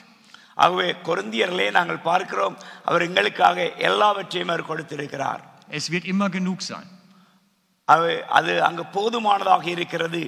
ஆகவே 0.58 0.88
கொருந்தியர்களே 1.08 1.72
நாங்கள் 1.72 2.02
பார்க்கிறோம் 2.02 2.56
அவர் 2.86 3.02
எங்களுக்காக 3.02 3.58
எல்லாவற்றையும் 3.90 4.50
அவர் 4.50 4.70
கொடுத்திருக்கிறார் 4.72 5.42
Es 5.70 5.86
wird 5.94 6.06
immer 6.06 6.28
genug 6.30 6.60
sein. 6.62 6.88
அது 8.38 8.54
அங்கு 8.62 8.84
போதுமானதாக 8.88 9.66
இருக்கிறது 9.70 10.22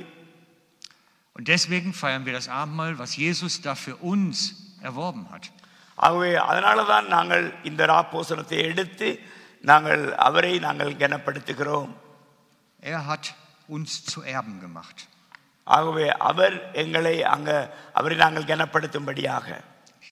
Und 1.36 1.48
deswegen 1.48 1.94
feiern 1.94 2.26
wir 2.26 2.34
das 2.34 2.48
Abendmahl, 2.52 2.94
was 3.00 3.12
Jesus 3.16 3.54
da 3.62 3.74
für 3.76 3.96
uns 4.12 4.38
erworben 4.82 5.26
hat. 5.32 5.46
ஆகவே 5.98 6.36
அதனால 6.50 6.84
தான் 6.84 7.08
நாங்கள் 7.08 7.46
இந்த 7.64 7.82
ராப்போசனத்தை 7.86 8.60
எடுத்து 8.72 9.08
நாங்கள் 9.64 10.04
அவரை 10.28 10.54
நாங்கள் 10.60 10.92
கனப்படுத்துகிறோம் 10.96 11.92
Er 12.84 13.00
hat 13.10 13.26
uns 13.70 13.92
zu 14.12 14.20
Erben 14.36 14.58
gemacht. 14.66 14.98
ஆகவே 15.68 16.06
அவர் 16.30 16.56
எங்களை 16.74 17.16
அங்க 17.36 17.50
அவரை 17.94 18.16
நாங்கள் 18.18 18.50
கனப்படுத்தும்படியாக 18.52 19.48